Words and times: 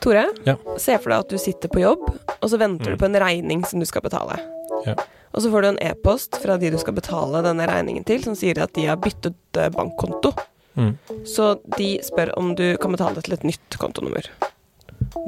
Tore, 0.00 0.28
Ja. 0.46 0.54
se 0.78 0.96
for 0.98 1.10
deg 1.10 1.18
at 1.18 1.28
du 1.28 1.38
sitter 1.38 1.68
på 1.68 1.80
jobb, 1.82 2.04
og 2.40 2.48
så 2.50 2.58
venter 2.58 2.90
Mm. 2.90 2.96
du 2.96 2.96
på 2.96 3.04
en 3.06 3.20
regning 3.20 3.64
som 3.66 3.80
du 3.80 3.86
skal 3.86 4.02
betale. 4.02 4.38
Ja. 4.86 4.94
Og 5.34 5.42
så 5.42 5.50
får 5.50 5.62
du 5.62 5.68
en 5.68 5.78
e-post 5.82 6.36
fra 6.42 6.56
de 6.56 6.70
du 6.70 6.78
skal 6.78 6.94
betale 6.94 7.42
denne 7.42 7.66
regningen 7.66 8.04
til, 8.04 8.22
som 8.22 8.34
sier 8.34 8.58
at 8.62 8.72
de 8.74 8.86
har 8.86 8.96
byttet 8.96 9.34
eh, 9.56 9.68
bankkonto. 9.68 10.32
Mm. 10.76 10.96
Så 11.26 11.58
de 11.76 11.98
spør 12.02 12.32
om 12.38 12.54
du 12.54 12.76
kan 12.78 12.92
betale 12.92 13.14
det 13.16 13.24
til 13.24 13.34
et 13.34 13.44
nytt 13.44 13.76
kontonummer. 13.78 14.22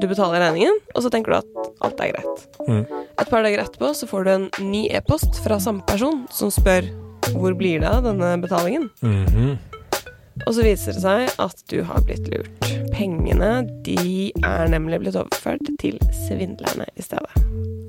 Du 0.00 0.06
betaler 0.06 0.40
regningen, 0.40 0.78
og 0.94 1.02
så 1.02 1.10
tenker 1.10 1.32
du 1.32 1.36
at 1.38 1.70
alt 1.82 2.00
er 2.00 2.12
greit. 2.12 2.46
Mm. 2.68 2.86
Et 3.18 3.28
par 3.28 3.42
dager 3.42 3.58
etterpå 3.64 3.92
så 3.94 4.06
får 4.08 4.24
du 4.24 4.30
en 4.30 4.50
ny 4.70 4.86
e-post 4.90 5.34
fra 5.44 5.58
samme 5.58 5.82
person 5.86 6.26
som 6.30 6.48
spør 6.50 6.88
hvor 7.34 7.54
blir 7.54 7.80
det 7.80 7.88
av 7.88 8.02
denne 8.04 8.40
betalingen? 8.40 8.90
-hmm. 9.02 9.58
Og 10.46 10.54
så 10.54 10.62
viser 10.62 10.92
det 10.92 11.02
seg 11.02 11.30
at 11.38 11.62
du 11.68 11.82
har 11.82 12.00
blitt 12.00 12.26
lurt. 12.28 12.48
Pengene 13.00 13.62
de 13.86 14.28
er 14.44 14.66
nemlig 14.68 14.98
blitt 15.00 15.16
overført 15.16 15.64
til 15.80 15.96
svindlerne 16.26 16.84
i 17.00 17.04
stedet. 17.04 17.32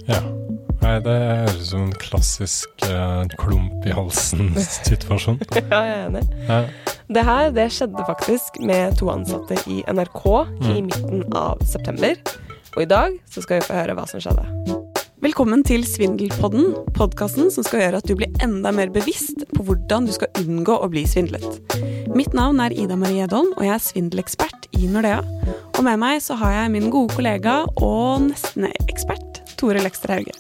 Ja. 0.08 0.22
Nei, 0.82 0.94
det 1.04 1.14
høres 1.14 1.58
ut 1.60 1.68
som 1.68 1.82
en 1.84 1.92
klassisk 2.02 2.86
eh, 2.88 3.26
klump 3.38 3.84
i 3.86 3.92
halsen-situasjon. 3.94 5.42
ja, 5.60 5.82
jeg 5.84 5.98
er 5.98 6.06
enig. 6.08 6.24
Ja. 6.48 6.62
Det 7.12 7.26
her 7.28 7.52
det 7.54 7.68
skjedde 7.76 8.06
faktisk 8.08 8.62
med 8.64 8.96
to 9.02 9.12
ansatte 9.12 9.60
i 9.68 9.82
NRK 9.92 10.24
i 10.32 10.80
Mm. 10.80 10.88
midten 10.88 11.26
av 11.36 11.60
september. 11.68 12.16
Og 12.78 12.86
i 12.86 12.88
dag 12.88 13.20
så 13.30 13.44
skal 13.44 13.60
vi 13.60 13.68
få 13.68 13.76
høre 13.82 13.98
hva 14.00 14.08
som 14.08 14.24
skjedde. 14.24 14.48
Velkommen 15.22 15.62
til 15.68 15.84
Svindelpodden, 15.86 16.72
podkasten 16.98 17.52
som 17.54 17.68
skal 17.68 17.84
gjøre 17.84 18.00
at 18.00 18.08
du 18.10 18.16
blir 18.18 18.32
enda 18.42 18.72
mer 18.74 18.90
bevisst 18.90 19.44
på 19.54 19.68
hvordan 19.68 20.08
du 20.08 20.16
skal 20.16 20.32
unngå 20.40 20.80
å 20.82 20.90
bli 20.90 21.04
svindlet. 21.06 21.46
Mitt 22.16 22.34
navn 22.34 22.64
er 22.64 22.74
Ida 22.74 22.98
Marie 22.98 23.28
Edholm, 23.28 23.52
og 23.54 23.68
jeg 23.68 23.76
er 23.76 23.84
svindelekspert 23.86 24.61
i 24.82 24.88
Nordea. 24.90 25.22
Og 25.78 25.84
med 25.86 26.00
meg 26.02 26.22
så 26.26 26.36
har 26.40 26.56
jeg 26.56 26.72
min 26.74 26.90
gode 26.94 27.14
kollega 27.14 27.62
og 27.78 28.24
nesten-ekspert 28.32 29.42
Tore 29.60 29.82
Lekster 29.84 30.16
Hauge. 30.16 30.34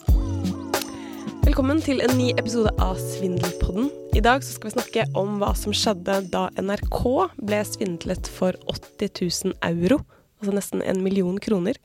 Velkommen 1.46 1.82
til 1.84 2.02
en 2.02 2.16
ny 2.18 2.32
episode 2.40 2.72
av 2.82 2.98
Svindelpodden. 3.02 3.92
I 4.18 4.24
dag 4.24 4.42
så 4.46 4.56
skal 4.56 4.72
vi 4.72 4.74
snakke 4.78 5.06
om 5.20 5.38
hva 5.42 5.52
som 5.58 5.76
skjedde 5.76 6.18
da 6.34 6.48
NRK 6.58 7.04
ble 7.44 7.62
svindlet 7.68 8.30
for 8.34 8.58
80 8.72 9.14
000 9.54 9.56
euro, 9.70 10.02
altså 10.42 10.58
nesten 10.58 10.84
en 10.86 11.04
million 11.06 11.38
kroner, 11.44 11.78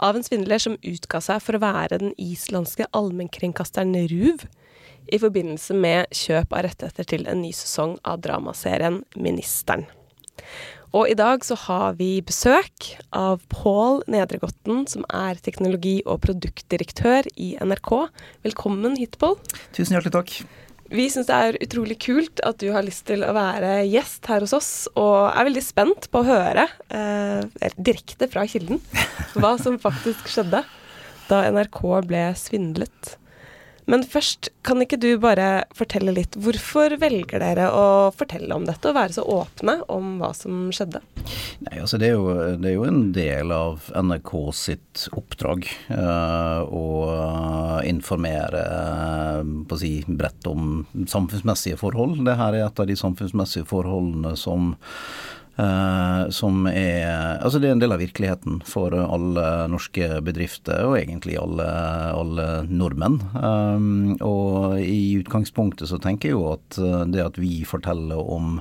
av 0.00 0.16
en 0.16 0.24
svindler 0.24 0.62
som 0.62 0.80
utga 0.80 1.20
seg 1.24 1.44
for 1.44 1.58
å 1.58 1.64
være 1.64 2.00
den 2.06 2.16
islandske 2.16 2.88
allmennkringkasteren 2.96 3.96
RUV 4.08 4.46
i 5.12 5.18
forbindelse 5.20 5.76
med 5.76 6.12
kjøp 6.14 6.54
av 6.54 6.68
rettigheter 6.70 7.10
til 7.16 7.26
en 7.28 7.42
ny 7.44 7.52
sesong 7.56 7.98
av 8.06 8.22
dramaserien 8.24 9.02
Ministeren. 9.18 9.90
Og 10.92 11.08
i 11.08 11.14
dag 11.16 11.40
så 11.40 11.56
har 11.56 11.94
vi 11.96 12.20
besøk 12.20 12.90
av 13.16 13.40
Pål 13.48 14.02
Nedregotten, 14.12 14.82
som 14.90 15.06
er 15.08 15.38
teknologi- 15.40 16.02
og 16.04 16.20
produktdirektør 16.26 17.30
i 17.40 17.54
NRK. 17.64 17.92
Velkommen 18.44 18.98
hit, 19.00 19.16
Pål. 19.16 19.38
Tusen 19.72 19.96
hjertelig 19.96 20.12
takk. 20.12 20.34
Vi 20.92 21.06
syns 21.08 21.30
det 21.30 21.38
er 21.38 21.58
utrolig 21.64 21.96
kult 22.04 22.42
at 22.44 22.60
du 22.60 22.68
har 22.74 22.84
lyst 22.84 23.06
til 23.08 23.24
å 23.24 23.32
være 23.32 23.86
gjest 23.88 24.28
her 24.28 24.44
hos 24.44 24.52
oss, 24.52 24.70
og 24.92 25.30
er 25.30 25.48
veldig 25.48 25.64
spent 25.64 26.10
på 26.12 26.20
å 26.20 26.28
høre, 26.28 26.68
eh, 26.92 27.72
direkte 27.80 28.28
fra 28.28 28.44
kilden, 28.44 28.82
hva 29.40 29.56
som 29.56 29.80
faktisk 29.80 30.28
skjedde 30.28 30.60
da 31.30 31.42
NRK 31.48 31.80
ble 32.04 32.26
svindlet. 32.36 33.14
Men 33.90 34.04
først, 34.06 34.50
kan 34.62 34.82
ikke 34.82 34.98
du 35.00 35.10
bare 35.20 35.64
fortelle 35.74 36.14
litt, 36.14 36.36
hvorfor 36.38 36.94
velger 37.02 37.42
dere 37.42 37.66
å 37.74 37.86
fortelle 38.14 38.54
om 38.54 38.66
dette 38.68 38.90
og 38.90 38.96
være 38.98 39.16
så 39.16 39.24
åpne 39.26 39.80
om 39.90 40.16
hva 40.20 40.30
som 40.36 40.68
skjedde? 40.74 41.02
Nei, 41.66 41.80
altså 41.82 41.98
det, 41.98 42.12
er 42.12 42.14
jo, 42.14 42.36
det 42.62 42.70
er 42.70 42.76
jo 42.76 42.86
en 42.86 43.02
del 43.16 43.54
av 43.54 43.88
NRK 43.90 44.32
sitt 44.54 45.06
oppdrag 45.18 45.66
uh, 45.90 46.62
å 46.66 46.86
informere 47.88 48.62
uh, 48.62 49.52
på 49.66 49.78
å 49.78 49.82
si, 49.82 49.92
bredt 50.06 50.46
om 50.50 50.84
samfunnsmessige 50.94 51.80
forhold. 51.80 52.20
Dette 52.22 52.50
er 52.50 52.62
et 52.62 52.82
av 52.82 52.90
de 52.90 52.98
samfunnsmessige 52.98 53.68
forholdene 53.70 54.36
som 54.38 54.76
som 56.32 56.66
er 56.66 57.38
Altså 57.42 57.58
det 57.60 57.68
er 57.68 57.74
en 57.76 57.82
del 57.82 57.92
av 57.92 58.00
virkeligheten 58.00 58.60
for 58.66 58.94
alle 58.96 59.44
norske 59.70 60.06
bedrifter, 60.24 60.84
og 60.86 60.96
egentlig 60.98 61.36
alle, 61.40 61.66
alle 62.16 62.46
nordmenn. 62.70 63.18
Um, 63.34 64.14
og 64.24 64.78
i 64.80 65.18
utgangspunktet 65.20 65.90
så 65.90 65.98
tenker 66.02 66.30
jeg 66.30 66.36
jo 66.36 66.46
at 66.54 66.78
uh, 66.80 67.02
det 67.10 67.24
at 67.24 67.40
vi 67.40 67.62
forteller 67.68 68.20
om 68.20 68.60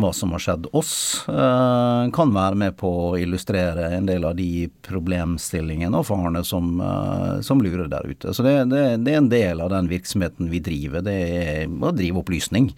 hva 0.00 0.12
som 0.16 0.32
har 0.34 0.42
skjedd 0.42 0.68
oss, 0.76 0.92
kan 1.26 2.32
være 2.34 2.56
med 2.58 2.76
på 2.80 2.88
å 2.88 3.18
illustrere 3.20 3.90
en 3.96 4.06
del 4.08 4.24
av 4.26 4.34
de 4.38 4.66
problemstillingene 4.86 5.98
og 5.98 6.06
farene 6.08 6.40
som, 6.46 6.80
som 7.44 7.60
lurer 7.62 7.90
der 7.92 8.08
ute. 8.08 8.32
Så 8.34 8.44
det, 8.46 8.54
det, 8.72 8.80
det, 9.04 9.12
er 9.12 9.20
en 9.20 9.30
del 9.30 9.62
av 9.62 9.70
den 9.72 9.90
virksomheten 9.90 10.48
vi 10.52 10.62
driver, 10.64 11.04
det 11.04 11.16
er 11.28 11.68
å 11.68 11.92
drive 11.94 12.22
opplysning. 12.22 12.70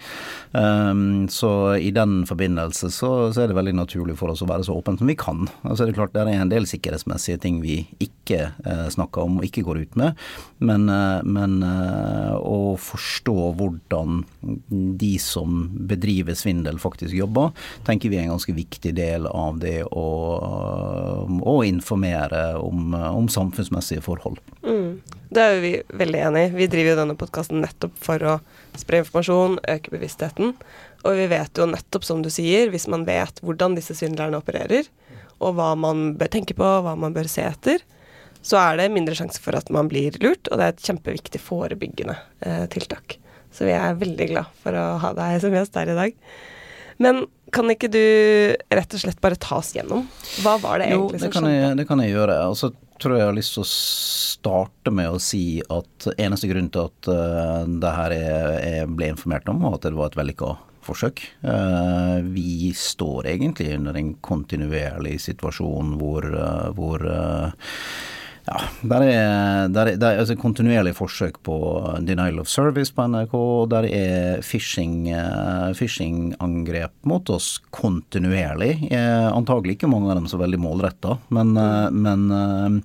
Så 1.33 1.53
i 1.79 1.93
den 1.95 2.17
forbindelse 2.29 2.91
så 2.95 3.13
så 3.35 3.45
er 3.45 3.51
det 3.51 3.57
veldig 3.59 3.75
naturlig 3.77 4.17
for 4.19 4.33
oss 4.33 4.43
å 4.45 4.49
være 4.49 4.67
så 4.67 4.77
åpne 4.79 5.01
som 5.01 5.11
vi 5.11 5.17
kan. 5.19 5.45
Altså 5.63 5.85
er 5.85 5.91
Det 5.91 5.99
klart 5.99 6.15
det 6.15 6.25
er 6.25 6.41
en 6.41 6.53
del 6.53 6.69
sikkerhetsmessige 6.69 7.41
ting 7.43 7.61
vi 7.63 7.83
ikke 8.03 8.41
eh, 8.65 8.87
snakker 8.95 9.27
om 9.27 9.39
og 9.39 9.47
ikke 9.47 9.65
går 9.67 9.83
ut 9.85 9.99
med, 10.01 10.21
men, 10.65 10.87
eh, 10.93 11.21
men 11.27 11.59
eh, 11.67 12.35
å 12.39 12.75
forstå 12.81 13.37
hvordan 13.59 14.23
de 15.01 15.13
som 15.23 15.65
bedriver 15.89 16.39
svindel 16.39 16.79
faktisk 16.83 17.15
jobber, 17.17 17.53
tenker 17.87 18.13
vi 18.13 18.21
er 18.21 18.27
en 18.27 18.35
ganske 18.35 18.55
viktig 18.57 18.95
del 18.97 19.29
av 19.31 19.61
det 19.63 19.81
å, 19.91 20.07
å 21.41 21.57
informere 21.67 22.45
om, 22.61 22.95
om 22.95 23.31
samfunnsmessige 23.31 24.05
forhold. 24.05 24.41
Mm. 24.65 24.84
Det 25.33 25.41
er 25.43 25.55
jo 25.55 25.63
vi 25.65 25.73
veldig 26.01 26.21
enig 26.29 26.43
i. 26.45 26.51
Vi 26.59 26.69
driver 26.73 26.93
jo 26.93 26.99
denne 27.01 27.17
podkasten 27.19 27.63
nettopp 27.65 27.97
for 28.03 28.27
å 28.29 28.35
spre 28.79 29.01
informasjon, 29.03 29.59
øke 29.73 29.95
bevisstheten. 29.95 30.53
Og 31.05 31.19
vi 31.19 31.27
vet 31.33 31.61
jo 31.61 31.69
nettopp, 31.71 32.07
som 32.07 32.23
du 32.25 32.31
sier, 32.33 32.71
hvis 32.73 32.87
man 32.93 33.07
vet 33.09 33.41
hvordan 33.45 33.77
disse 33.79 33.97
svindlerne 33.97 34.41
opererer, 34.41 34.89
og 35.43 35.57
hva 35.59 35.73
man 35.79 36.15
bør 36.19 36.31
tenke 36.33 36.57
på, 36.57 36.65
hva 36.85 36.95
man 36.99 37.17
bør 37.17 37.29
se 37.31 37.45
etter, 37.45 37.83
så 38.45 38.61
er 38.61 38.79
det 38.79 38.93
mindre 38.93 39.17
sjanse 39.17 39.41
for 39.41 39.57
at 39.57 39.71
man 39.73 39.89
blir 39.89 40.17
lurt, 40.21 40.49
og 40.51 40.61
det 40.61 40.65
er 40.65 40.75
et 40.75 40.89
kjempeviktig 40.89 41.41
forebyggende 41.41 42.17
eh, 42.45 42.65
tiltak. 42.73 43.19
Så 43.55 43.69
vi 43.69 43.73
er 43.77 43.97
veldig 43.97 44.27
glad 44.33 44.59
for 44.65 44.77
å 44.77 44.85
ha 45.01 45.13
deg 45.17 45.39
som 45.43 45.55
gjest 45.55 45.79
her 45.79 45.93
i 45.93 45.97
dag. 45.97 46.19
Men 47.03 47.25
kan 47.55 47.71
ikke 47.71 47.89
du 47.91 48.03
rett 48.75 48.97
og 48.97 49.03
slett 49.03 49.21
bare 49.23 49.39
ta 49.41 49.59
oss 49.61 49.73
gjennom? 49.77 50.05
Hva 50.43 50.57
var 50.63 50.81
det 50.81 50.91
egentlig 50.91 51.01
jo, 51.01 51.13
det 51.13 51.23
som 51.23 51.35
kan 51.35 51.47
skjedde? 51.47 51.61
Jo, 51.63 51.77
det 51.79 51.87
kan 51.89 52.03
jeg 52.03 52.15
gjøre. 52.15 52.39
Og 52.51 52.59
så 52.59 52.71
tror 53.05 53.19
jeg 53.19 53.29
har 53.29 53.37
lyst 53.37 53.57
til 53.57 53.65
å 53.65 53.71
starte 53.71 54.93
med 54.95 55.13
å 55.13 55.21
si 55.23 55.61
at 55.73 56.09
eneste 56.17 56.49
grunn 56.51 56.71
til 56.73 56.89
at 56.89 57.11
uh, 57.11 57.65
det 57.69 57.97
her 57.99 58.15
er, 58.17 58.55
er 58.59 58.89
ble 58.89 59.11
informert 59.13 59.49
om, 59.53 59.61
var 59.65 59.77
at 59.77 59.85
det 59.87 59.97
var 59.99 60.13
et 60.13 60.19
vellykka 60.19 60.55
forsøk. 60.85 61.23
Uh, 61.45 62.21
vi 62.35 62.73
står 62.77 63.29
egentlig 63.35 63.71
under 63.77 63.97
en 64.01 64.15
kontinuerlig 64.25 65.19
situasjon 65.27 65.95
hvor, 66.01 66.29
uh, 66.33 66.69
hvor 66.77 67.05
ja, 68.45 68.61
der 68.83 69.07
er, 69.09 69.69
der 69.73 69.93
er, 69.93 69.97
der 69.97 70.11
er 70.11 70.23
altså 70.23 70.37
kontinuerlig 70.37 70.95
forsøk 70.99 71.39
på 71.47 71.57
denial 72.05 72.43
of 72.43 72.49
service 72.49 72.93
på 72.93 73.07
NRK. 73.09 73.35
og 73.35 73.71
Der 73.73 73.89
er 73.89 74.43
phishing-angrep 74.45 75.95
phishing-angrep 75.95 76.93
mot 77.09 77.31
oss 77.31 77.61
kontinuerlig. 77.75 78.89
Eh, 78.93 79.29
antagelig 79.33 79.79
ikke 79.79 79.91
mange 79.91 80.11
av 80.11 80.19
dem 80.19 80.29
så 80.31 80.39
veldig 80.41 80.61
målretta, 80.61 81.17
men, 81.35 81.55
uh, 81.57 81.89
men 81.91 82.83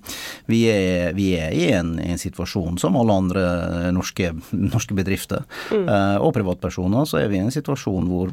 vi, 0.50 0.62
er, 0.70 1.12
vi, 1.16 1.32
er, 1.38 1.52
i 1.52 1.70
en, 1.74 1.96
en, 2.00 2.18
situasjon 2.20 2.78
som 2.80 2.96
alle 3.00 3.16
andre 3.16 3.44
norske, 3.94 4.32
norske 4.52 4.96
bedrifter 4.96 5.44
mm. 5.72 5.88
og 6.20 6.34
privatpersoner, 6.36 7.06
så 7.08 7.20
er 7.22 7.30
vi 7.30 7.38
i 7.38 7.44
en 7.44 7.54
situasjon 7.54 8.08
hvor 8.10 8.32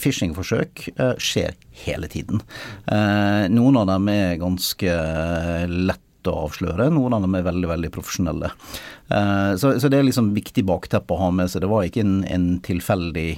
phishing-forsøk 0.00 0.88
skjer 1.18 1.56
hele 1.84 2.08
tiden. 2.10 2.42
noen 3.50 3.78
av 3.80 3.88
dem 3.90 4.10
er 4.12 4.38
ganske 4.40 4.96
å 6.30 6.46
avsløre. 6.46 6.88
Noen 6.92 7.16
av 7.16 7.24
dem 7.24 7.36
er 7.38 7.46
veldig 7.46 7.70
veldig 7.70 7.90
profesjonelle. 7.94 8.50
Så, 9.60 9.74
så 9.80 9.88
det 9.92 9.98
er 9.98 10.06
liksom 10.06 10.30
viktig 10.36 10.64
bakteppe 10.64 11.12
å 11.12 11.20
ha 11.20 11.30
med 11.34 11.50
seg. 11.52 11.62
Det 11.64 11.68
var 11.68 11.84
ikke 11.84 12.04
en, 12.04 12.18
en 12.24 12.46
tilfeldig 12.64 13.28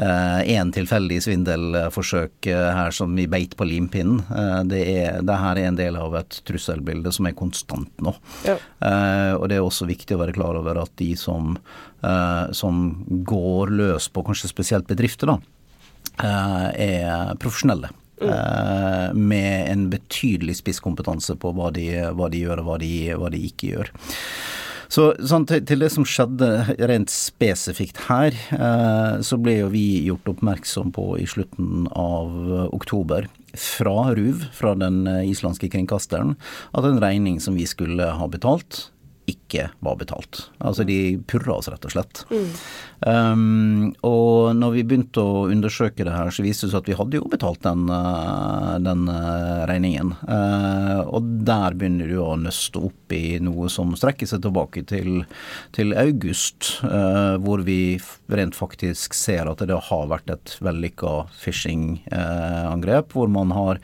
en 0.00 0.70
tilfeldig 0.72 1.18
svindelforsøk 1.20 2.46
her 2.48 2.94
som 2.94 3.12
vi 3.18 3.26
beit 3.28 3.52
på 3.58 3.66
limpinnen. 3.68 4.22
Det, 4.70 4.80
er, 4.80 5.18
det 5.26 5.36
her 5.42 5.60
er 5.60 5.68
en 5.68 5.76
del 5.76 5.98
av 6.00 6.14
et 6.22 6.38
trusselbilde 6.48 7.12
som 7.12 7.28
er 7.28 7.36
konstant 7.36 7.92
nå. 8.00 8.14
Ja. 8.46 8.56
Og 9.36 9.48
det 9.50 9.58
er 9.58 9.66
også 9.66 9.90
viktig 9.90 10.16
å 10.16 10.22
være 10.22 10.36
klar 10.38 10.56
over 10.56 10.80
at 10.80 10.94
de 11.02 11.10
som, 11.20 11.58
som 12.56 12.84
går 13.28 13.74
løs 13.76 14.08
på 14.08 14.24
kanskje 14.30 14.52
spesielt 14.54 14.88
bedrifter, 14.88 15.34
da, 15.34 15.36
er 16.72 17.34
profesjonelle. 17.42 17.92
Mm. 18.20 19.16
med 19.16 19.70
en 19.70 19.84
betydelig 19.92 20.58
spisskompetanse 20.58 21.36
på 21.40 21.54
hva 21.56 21.70
de, 21.72 21.86
hva 22.12 22.26
de 22.28 22.42
gjør 22.44 22.60
og 22.60 22.66
hva 22.66 22.74
de, 22.82 22.90
hva 23.16 23.30
de, 23.32 23.40
ikke 23.48 23.70
gjør. 23.70 23.92
Så 24.90 25.06
sånn, 25.24 25.46
til, 25.48 25.62
til, 25.64 25.80
det 25.84 25.88
som 25.94 26.04
skjedde 26.04 26.48
rent 26.90 27.12
spesifikt 27.14 28.02
her, 28.08 28.36
eh, 28.56 29.20
så 29.24 29.38
ble 29.40 29.60
jo 29.60 29.70
vi 29.72 29.84
gjort 30.08 30.32
oppmerksom 30.34 30.90
på 30.96 31.06
i 31.22 31.28
slutten 31.30 31.86
av 31.94 32.34
oktober 32.74 33.30
fra 33.56 34.10
RUV, 34.18 34.48
fra 34.54 34.74
den 34.78 35.04
islandske 35.24 35.70
kringkasteren, 35.72 36.36
at 36.76 36.86
en 36.86 37.00
regning 37.02 37.40
som 37.42 37.56
vi 37.56 37.64
skulle 37.70 38.12
ha 38.18 38.28
betalt, 38.30 38.90
ikke 39.50 39.66
var 39.82 39.98
betalt. 39.98 40.46
Altså 40.62 40.86
de 40.86 41.18
purra 41.26 41.58
oss 41.58 41.68
rett 41.72 41.84
og 41.84 41.92
slett. 41.92 42.22
Mm. 42.30 42.54
Um, 43.00 43.94
og 44.04 44.52
når 44.58 44.74
vi 44.74 44.82
begynte 44.84 45.22
å 45.24 45.46
undersøke 45.50 46.04
det 46.04 46.12
her, 46.12 46.30
så 46.30 46.42
viste 46.44 46.66
det 46.66 46.72
seg 46.74 46.82
at 46.82 46.88
vi 46.90 46.96
hadde 46.98 47.16
jo 47.16 47.28
betalt 47.32 47.62
den, 47.64 47.86
uh, 47.88 48.76
den 48.82 49.08
uh, 49.08 49.64
regningen. 49.70 50.12
Uh, 50.28 51.00
og 51.08 51.22
der 51.48 51.74
begynner 51.80 52.10
du 52.10 52.18
å 52.22 52.36
nøste 52.40 52.78
opp 52.90 53.14
i 53.16 53.38
noe 53.42 53.68
som 53.72 53.96
strekker 53.98 54.28
seg 54.30 54.42
tilbake 54.44 54.84
til, 54.88 55.24
til 55.74 55.94
august, 55.98 56.80
hvor 56.80 57.58
vi 57.66 57.98
rent 58.30 58.54
faktisk 58.54 59.14
ser 59.18 59.48
at 59.50 59.58
det 59.66 59.74
har 59.88 60.06
vært 60.10 60.30
et 60.30 60.52
vellykka 60.62 61.26
phishing-angrep, 61.40 63.12
hvor 63.16 63.28
man 63.32 63.50
har 63.56 63.80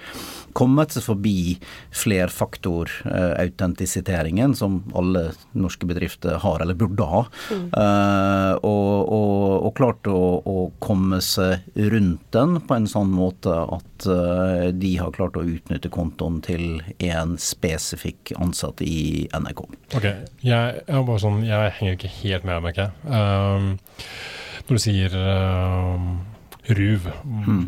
kommet 0.56 0.94
seg 0.94 1.02
forbi 1.04 1.58
flerfaktorautentisiteringen, 1.96 4.54
som 4.56 4.84
alle 4.96 5.32
norske 5.58 5.88
bedrifter 5.88 6.38
har, 6.42 6.62
eller 6.62 6.78
burde 6.78 7.06
ha. 7.08 7.22
Mm. 7.50 7.64
Uh, 7.72 8.52
og, 8.60 8.92
og, 9.16 9.66
og, 9.66 9.72
klart 9.78 10.10
å, 10.10 10.20
å, 10.40 10.56
komme 10.82 11.20
seg 11.24 11.64
rundt 11.92 12.24
den 12.36 12.60
på 12.66 12.78
en 12.78 12.88
sånn 12.90 13.12
måte 13.14 13.52
at 13.52 14.08
uh, 14.10 14.68
de 14.74 14.92
har 15.00 15.14
klart 15.16 15.38
å 15.38 15.44
utnytte 15.46 15.92
kontoen 15.92 16.40
til 16.44 16.80
en 17.06 17.36
spesifikk 17.40 18.34
ansatt 18.40 18.82
i 18.84 19.26
NRK. 19.34 19.64
Ok, 19.96 20.06
jeg, 20.06 20.80
jeg, 20.86 21.04
bare 21.10 21.22
sånn, 21.22 21.42
jeg 21.46 21.74
henger 21.80 21.98
ikke 21.98 22.14
helt 22.20 22.48
med, 22.48 22.64
merker 22.66 22.88
jeg. 22.88 23.10
Um, 23.10 23.72
når 24.66 24.78
du 24.78 24.82
sier 24.82 25.12
um, 25.14 26.06
RUV 26.66 27.10
mm. 27.22 27.64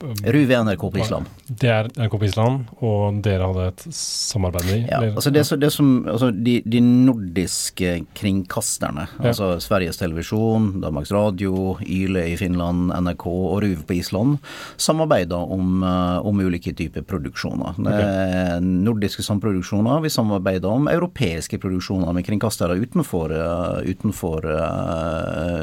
RUV 0.00 0.50
er 0.50 0.62
NRK 0.64 0.84
på 0.92 1.00
Island. 1.02 1.28
Det 1.60 1.68
er 1.68 1.88
NRK 1.92 2.14
på 2.16 2.24
Island, 2.24 2.62
og 2.80 3.18
dere 3.24 3.48
hadde 3.50 3.66
et 3.68 3.82
samarbeid 3.96 4.64
med 4.70 4.88
ja, 4.88 5.00
altså 5.10 5.32
det, 5.34 5.42
det 5.60 5.70
som, 5.74 5.90
altså 6.08 6.30
de, 6.32 6.54
de, 6.64 6.80
nordiske 6.80 7.92
kringkasterne, 8.16 9.04
ja. 9.18 9.26
altså 9.32 9.52
Sveriges 9.60 10.00
Televisjon, 10.00 10.70
Danmarks 10.80 11.12
Radio, 11.12 11.76
Yle 11.84 12.24
i 12.32 12.38
Finland, 12.40 12.94
NRK 12.96 13.26
og 13.28 13.60
RUV 13.64 13.84
på 13.88 13.98
Island, 13.98 14.38
samarbeider 14.80 15.52
om, 15.58 15.84
eh, 15.84 16.26
om 16.30 16.44
ulike 16.48 16.72
typer 16.76 17.04
produksjoner. 17.04 17.76
Er 17.84 18.56
okay. 18.56 18.68
nordiske 18.88 19.24
samproduksjoner. 19.26 20.00
Vi 20.04 20.12
samarbeider 20.12 20.70
om 20.72 20.88
europeiske 20.88 21.60
produksjoner 21.60 22.16
med 22.16 22.24
kringkastere 22.26 22.78
utenfor, 22.80 23.36
eh, 23.36 23.90
utenfor 23.92 24.48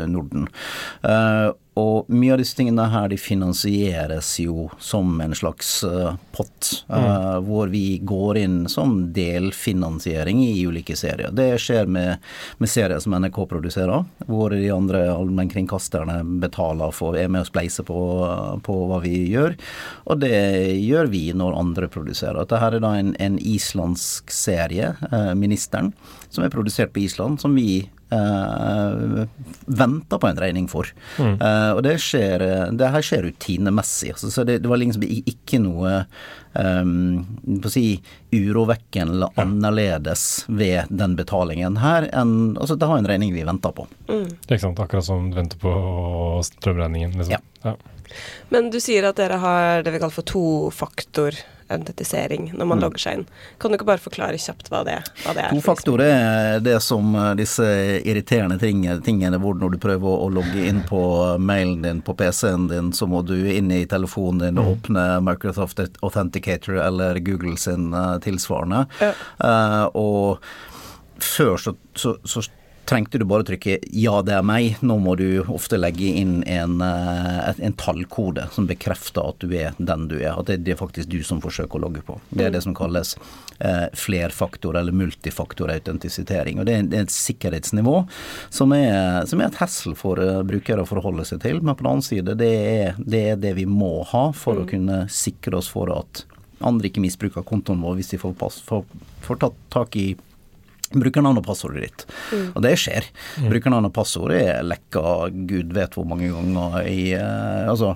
Norden. 0.07 0.45
Og 1.77 2.07
mye 2.09 2.33
av 2.33 2.41
disse 2.41 2.57
tingene 2.57 2.87
her 2.89 3.09
de 3.11 3.17
finansieres 3.21 4.31
jo 4.41 4.67
som 4.81 5.19
en 5.21 5.35
slags 5.37 5.69
uh, 5.85 6.15
pott, 6.33 6.71
uh, 6.89 6.97
mm. 6.97 7.45
hvor 7.45 7.69
vi 7.69 7.99
går 8.01 8.39
inn 8.41 8.57
som 8.71 8.95
delfinansiering 9.13 10.41
i 10.45 10.65
ulike 10.65 10.97
serier. 10.97 11.29
Det 11.37 11.51
skjer 11.61 11.89
med, 11.91 12.23
med 12.57 12.71
serier 12.71 13.01
som 13.03 13.13
NRK 13.17 13.37
produserer, 13.51 14.07
hvor 14.25 14.55
de 14.55 14.71
andre 14.73 15.03
allmennkringkasterne 15.13 16.21
betaler 16.41 16.95
for, 16.95 17.17
er 17.19 17.29
med 17.29 17.45
å 17.45 17.49
spleise 17.49 17.85
på, 17.85 17.99
på, 18.65 18.79
hva 18.89 19.01
vi 19.03 19.27
gjør. 19.29 19.57
Og 20.09 20.23
det 20.23 20.33
gjør 20.81 21.11
vi 21.13 21.27
når 21.37 21.59
andre 21.61 21.91
produserer. 21.93 22.41
Dette 22.41 22.63
her 22.63 22.79
er 22.79 22.83
da 22.83 22.95
en, 22.97 23.13
en 23.21 23.37
islandsk 23.37 24.33
serie, 24.33 24.95
uh, 25.11 25.35
'Ministeren', 25.37 25.93
som 26.29 26.43
er 26.43 26.53
produsert 26.53 26.95
på 26.95 27.05
Island, 27.05 27.41
som 27.43 27.53
vi 27.57 27.85
uh, 28.13 29.25
venter 29.65 30.19
på 30.21 30.27
en 30.27 30.41
regning 30.41 30.67
for. 30.71 30.89
Mm. 31.17 31.35
Uh, 31.41 31.71
og 31.75 31.81
det 31.85 31.97
skjer 32.03 32.45
Det 32.77 32.91
her 32.93 33.05
skjer 33.05 33.25
rutinemessig. 33.27 34.13
Altså, 34.15 34.31
så 34.33 34.45
det, 34.47 34.59
det, 34.63 34.71
var 34.71 34.81
liksom 34.81 35.03
ikke 35.07 35.59
noe 35.63 35.93
um, 36.53 37.25
på 37.61 37.69
å 37.69 37.73
si 37.73 37.85
urovekkende 38.35 39.17
eller 39.17 39.41
annerledes 39.41 40.45
ved 40.47 40.89
den 40.89 41.15
betalingen 41.19 41.79
her 41.81 42.09
enn 42.11 42.55
Altså, 42.57 42.75
det 42.79 42.89
har 42.89 43.01
en 43.01 43.09
regning 43.09 43.35
vi 43.35 43.45
venter 43.47 43.75
på. 43.75 43.87
Mm. 44.07 44.25
Det 44.29 44.49
er 44.49 44.57
ikke 44.57 44.65
sant. 44.69 44.81
Akkurat 44.83 45.07
som 45.07 45.29
du 45.31 45.37
venter 45.37 45.61
på 45.61 45.75
strømregningen, 46.47 47.17
liksom. 47.19 47.37
Ja. 47.37 47.71
ja. 47.71 47.75
Men 48.53 48.71
du 48.71 48.79
sier 48.83 49.09
at 49.09 49.19
dere 49.19 49.39
har 49.41 49.83
det 49.83 49.93
vi 49.93 49.99
kaller 50.01 50.15
for 50.15 50.27
tofaktor 50.27 51.35
autentisering 51.69 52.51
når 52.53 52.65
man 52.65 52.77
mm. 52.79 52.83
logger 52.85 53.03
seg 53.03 53.19
inn. 53.19 53.25
Kan 53.61 53.71
du 53.71 53.77
ikke 53.77 53.89
bare 53.89 54.03
forklare 54.03 54.39
kjapt 54.41 54.71
hva 54.71 54.83
det, 54.87 54.97
hva 55.23 55.35
det 55.37 55.45
er? 55.45 55.55
Tofaktor 55.55 56.03
er 56.03 56.61
det 56.63 56.77
som 56.85 57.15
eh, 57.15 57.31
disse 57.39 57.67
irriterende 58.03 58.59
tingene, 58.61 58.99
tingene 59.05 59.39
hvor 59.41 59.57
når 59.57 59.75
du 59.75 59.79
prøver 59.83 60.23
å 60.27 60.29
logge 60.33 60.67
inn 60.69 60.83
på 60.87 61.01
mailen 61.39 61.83
din 61.85 62.03
på 62.05 62.15
PC-en 62.17 62.69
din, 62.71 62.91
så 62.95 63.09
må 63.09 63.23
du 63.27 63.35
inn 63.37 63.71
i 63.73 63.83
telefonen 63.89 64.45
din 64.45 64.61
og 64.61 64.69
mm. 64.69 64.73
åpne 64.75 65.07
Microsoft 65.27 65.83
Authenticator 66.01 66.79
eller 66.83 67.19
Google 67.25 67.57
sin 67.59 67.91
uh, 67.95 68.17
tilsvarende. 68.23 68.85
Ja. 69.01 69.13
Uh, 69.41 69.85
og 69.97 71.23
før 71.23 71.57
så, 71.57 71.73
så, 71.97 72.15
så 72.23 72.43
trengte 72.87 73.19
du 73.19 73.25
bare 73.27 73.43
trykke 73.43 73.79
'ja, 73.91 74.21
det 74.21 74.33
er 74.33 74.43
meg'. 74.43 74.77
Nå 74.81 74.97
må 75.03 75.15
du 75.19 75.43
ofte 75.43 75.77
legge 75.77 76.07
inn 76.07 76.43
en, 76.43 76.81
eh, 76.81 77.53
en 77.59 77.73
tallkode 77.73 78.47
som 78.51 78.67
bekrefter 78.67 79.27
at 79.27 79.39
du 79.39 79.53
er 79.53 79.73
den 79.77 80.07
du 80.07 80.15
er. 80.19 80.39
At 80.39 80.47
det 80.47 80.67
er 80.67 80.79
faktisk 80.79 81.09
du 81.09 81.21
som 81.23 81.41
forsøker 81.41 81.75
å 81.75 81.83
logge 81.83 82.01
på. 82.01 82.19
Det 82.29 82.45
er 82.45 82.51
det 82.51 82.63
som 82.63 82.75
kalles 82.75 83.15
eh, 83.59 83.87
flerfaktor- 83.93 84.77
eller 84.77 84.91
multifaktorautentisitering. 84.91 86.59
Og 86.59 86.65
det 86.65 86.75
er, 86.75 86.83
det 86.83 86.97
er, 86.97 87.07
et 87.07 87.11
sikkerhetsnivå 87.11 88.07
som 88.49 88.71
er, 88.71 89.25
som 89.25 89.41
er 89.41 89.47
et 89.47 89.59
hessel 89.61 89.95
for 89.95 90.19
uh, 90.19 90.43
brukere 90.43 90.83
å 90.83 90.87
forholde 90.87 91.25
seg 91.25 91.41
til. 91.41 91.61
Men 91.61 91.75
på 91.75 91.83
den 91.83 91.91
annen 91.91 92.05
side, 92.05 92.37
det 92.37 92.53
er, 92.53 92.95
det 92.99 93.23
er 93.31 93.35
det 93.35 93.55
vi 93.55 93.65
må 93.65 94.03
ha 94.03 94.31
for 94.31 94.55
mm. 94.55 94.63
å 94.63 94.69
kunne 94.69 94.99
sikre 95.09 95.57
oss 95.57 95.67
for 95.67 95.91
at 95.91 96.23
andre 96.63 96.89
ikke 96.89 97.03
misbruker 97.03 97.45
kontoen 97.45 97.81
vår 97.83 97.99
hvis 97.99 98.15
de 98.15 98.21
får, 98.21 98.33
pass, 98.39 98.61
får, 98.65 98.85
får 99.25 99.41
tatt 99.43 99.59
tak 99.73 99.97
i 99.99 100.07
brukernavn 100.93 101.41
og 101.41 101.45
passordet 101.47 101.83
ditt. 101.83 102.05
Mm. 102.31 102.47
Og 102.53 102.63
det 102.65 102.73
skjer. 102.79 103.07
Mm. 103.37 103.49
Brukernavn 103.51 103.89
og 103.89 103.93
passord 103.95 104.33
er 104.35 104.63
lekka 104.65 105.03
gud 105.49 105.73
vet 105.75 105.97
hvor 105.97 106.07
mange 106.07 106.31
ganger 106.31 106.79
i 106.87 107.11
uh, 107.17 107.67
Altså 107.67 107.93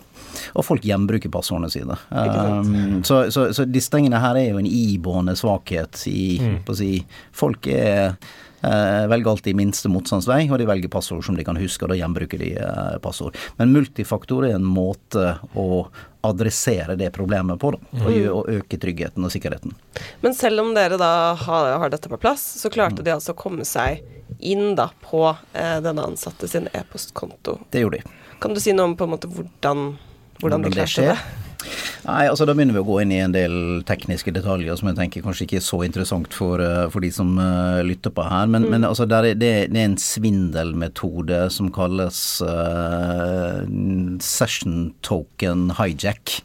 Og 0.57 0.65
folk 0.65 0.85
gjenbruker 0.85 1.31
passordene 1.31 1.71
sine. 1.71 1.97
Um, 2.09 3.01
så, 3.07 3.23
så, 3.31 3.49
så 3.55 3.65
disse 3.67 3.91
tingene 3.93 4.21
her 4.21 4.39
er 4.39 4.51
jo 4.51 4.61
en 4.61 4.69
iboende 4.69 5.35
svakhet 5.39 6.03
i 6.11 6.39
mm. 6.41 6.55
på 6.67 6.75
å 6.75 6.79
si 6.81 6.93
Folk 7.35 7.67
er 7.71 8.15
velger 8.61 9.31
alltid 9.31 9.57
minste 9.57 9.89
motstandsvei, 9.89 10.43
og 10.51 10.59
de 10.61 10.67
velger 10.69 10.91
passord 10.91 11.25
som 11.25 11.37
de 11.37 11.45
kan 11.47 11.57
huske, 11.57 11.85
og 11.85 11.93
da 11.93 11.97
gjenbruker 11.97 12.41
de 12.41 12.51
uh, 12.61 12.97
passord. 13.01 13.37
Men 13.57 13.73
multifaktor 13.73 14.45
er 14.45 14.57
en 14.59 14.67
måte 14.67 15.35
å 15.57 15.87
adressere 16.21 16.95
det 16.95 17.09
problemet 17.15 17.59
på, 17.59 17.71
da, 17.73 17.79
og, 18.03 18.09
mm. 18.11 18.27
og, 18.29 18.49
øke 18.59 18.77
tryggheten 18.81 19.25
og 19.25 19.33
sikkerheten. 19.33 19.73
Men 20.21 20.37
selv 20.37 20.61
om 20.61 20.73
dere 20.77 20.99
da 21.01 21.11
har, 21.41 21.71
har 21.81 21.93
dette 21.93 22.11
på 22.11 22.19
plass, 22.21 22.43
så 22.61 22.69
klarte 22.69 23.01
mm. 23.01 23.05
de 23.07 23.15
altså 23.15 23.33
å 23.33 23.39
komme 23.41 23.65
seg 23.65 24.03
inn 24.39 24.75
da 24.77 24.91
på 25.01 25.23
eh, 25.53 25.77
denne 25.83 26.05
ansatte 26.05 26.47
sin 26.47 26.69
e-postkonto. 26.73 27.59
Det 27.73 27.81
gjorde 27.83 28.01
de. 28.01 28.19
Kan 28.41 28.53
du 28.53 28.61
si 28.61 28.73
noe 28.73 28.91
om 28.91 28.97
på 28.97 29.05
en 29.05 29.15
måte 29.15 29.29
hvordan, 29.29 29.81
hvordan, 30.37 30.61
hvordan 30.61 30.67
de 30.67 30.75
klarte 30.77 31.07
det? 31.09 31.17
det? 31.17 31.50
Nei, 32.01 32.25
altså 32.27 32.47
Da 32.49 32.55
begynner 32.57 32.75
vi 32.75 32.81
å 32.81 32.87
gå 32.87 32.97
inn 33.03 33.13
i 33.13 33.19
en 33.21 33.33
del 33.35 33.83
tekniske 33.87 34.33
detaljer 34.33 34.77
som 34.79 34.89
jeg 34.89 34.97
tenker 34.97 35.25
kanskje 35.25 35.45
ikke 35.45 35.59
er 35.59 35.65
så 35.65 35.81
interessant 35.85 36.33
for, 36.33 36.61
eh, 36.63 36.87
for 36.93 37.03
de 37.03 37.11
som 37.13 37.35
uh, 37.37 37.81
lytter 37.85 38.13
på 38.13 38.25
her. 38.25 38.49
Men, 38.49 38.65
mm. 38.65 38.73
men 38.73 38.87
altså, 38.87 39.05
det, 39.09 39.19
er, 39.19 39.37
det, 39.37 39.51
er 39.69 39.85
en 39.85 39.97
svindelmetode 40.01 41.43
som 41.53 41.69
kalles 41.73 42.19
uh, 42.41 43.61
session 44.23 44.91
token 45.05 45.69
hijack. 45.77 46.39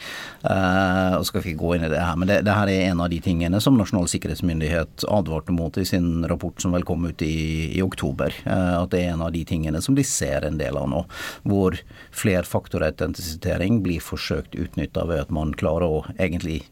Uh, 0.47 1.17
og 1.19 1.25
skal 1.27 1.43
ikke 1.43 1.59
gå 1.59 1.73
inn 1.75 1.87
i 1.89 1.91
det 1.91 1.99
her, 1.99 2.15
men 2.21 2.29
det, 2.31 2.37
det, 2.47 2.55
her 2.55 2.71
er 2.71 2.85
en 2.93 3.01
av 3.03 3.09
de 3.11 3.17
tingene 3.25 3.59
som 3.63 3.75
Nasjonal 3.75 4.07
sikkerhetsmyndighet 4.13 5.03
advarte 5.11 5.55
mot 5.55 5.75
i 5.81 5.87
sin 5.89 6.23
rapport 6.31 6.61
som 6.63 6.77
vel 6.77 6.87
kom 6.87 7.09
ut 7.09 7.25
i, 7.25 7.73
i 7.75 7.83
oktober. 7.83 8.35
at 8.47 8.93
det 8.93 9.01
er 9.03 9.17
en 9.17 9.25
av 9.27 9.33
de 9.35 9.43
tingene 9.49 9.81
som 9.83 9.97
de 9.99 10.05
ser 10.07 10.47
en 10.47 10.61
del 10.61 10.79
av 10.79 10.87
nå, 10.93 11.03
hvor 11.51 11.75
flerfaktorautentisitering 12.15 13.81
blir 13.83 14.05
forsøkt 14.05 14.55
utnytta 14.55 15.06
ved 15.11 15.27
at 15.27 15.35
man 15.35 15.55
klarer 15.59 15.87
å 15.89 16.05
egentlig 16.17 16.65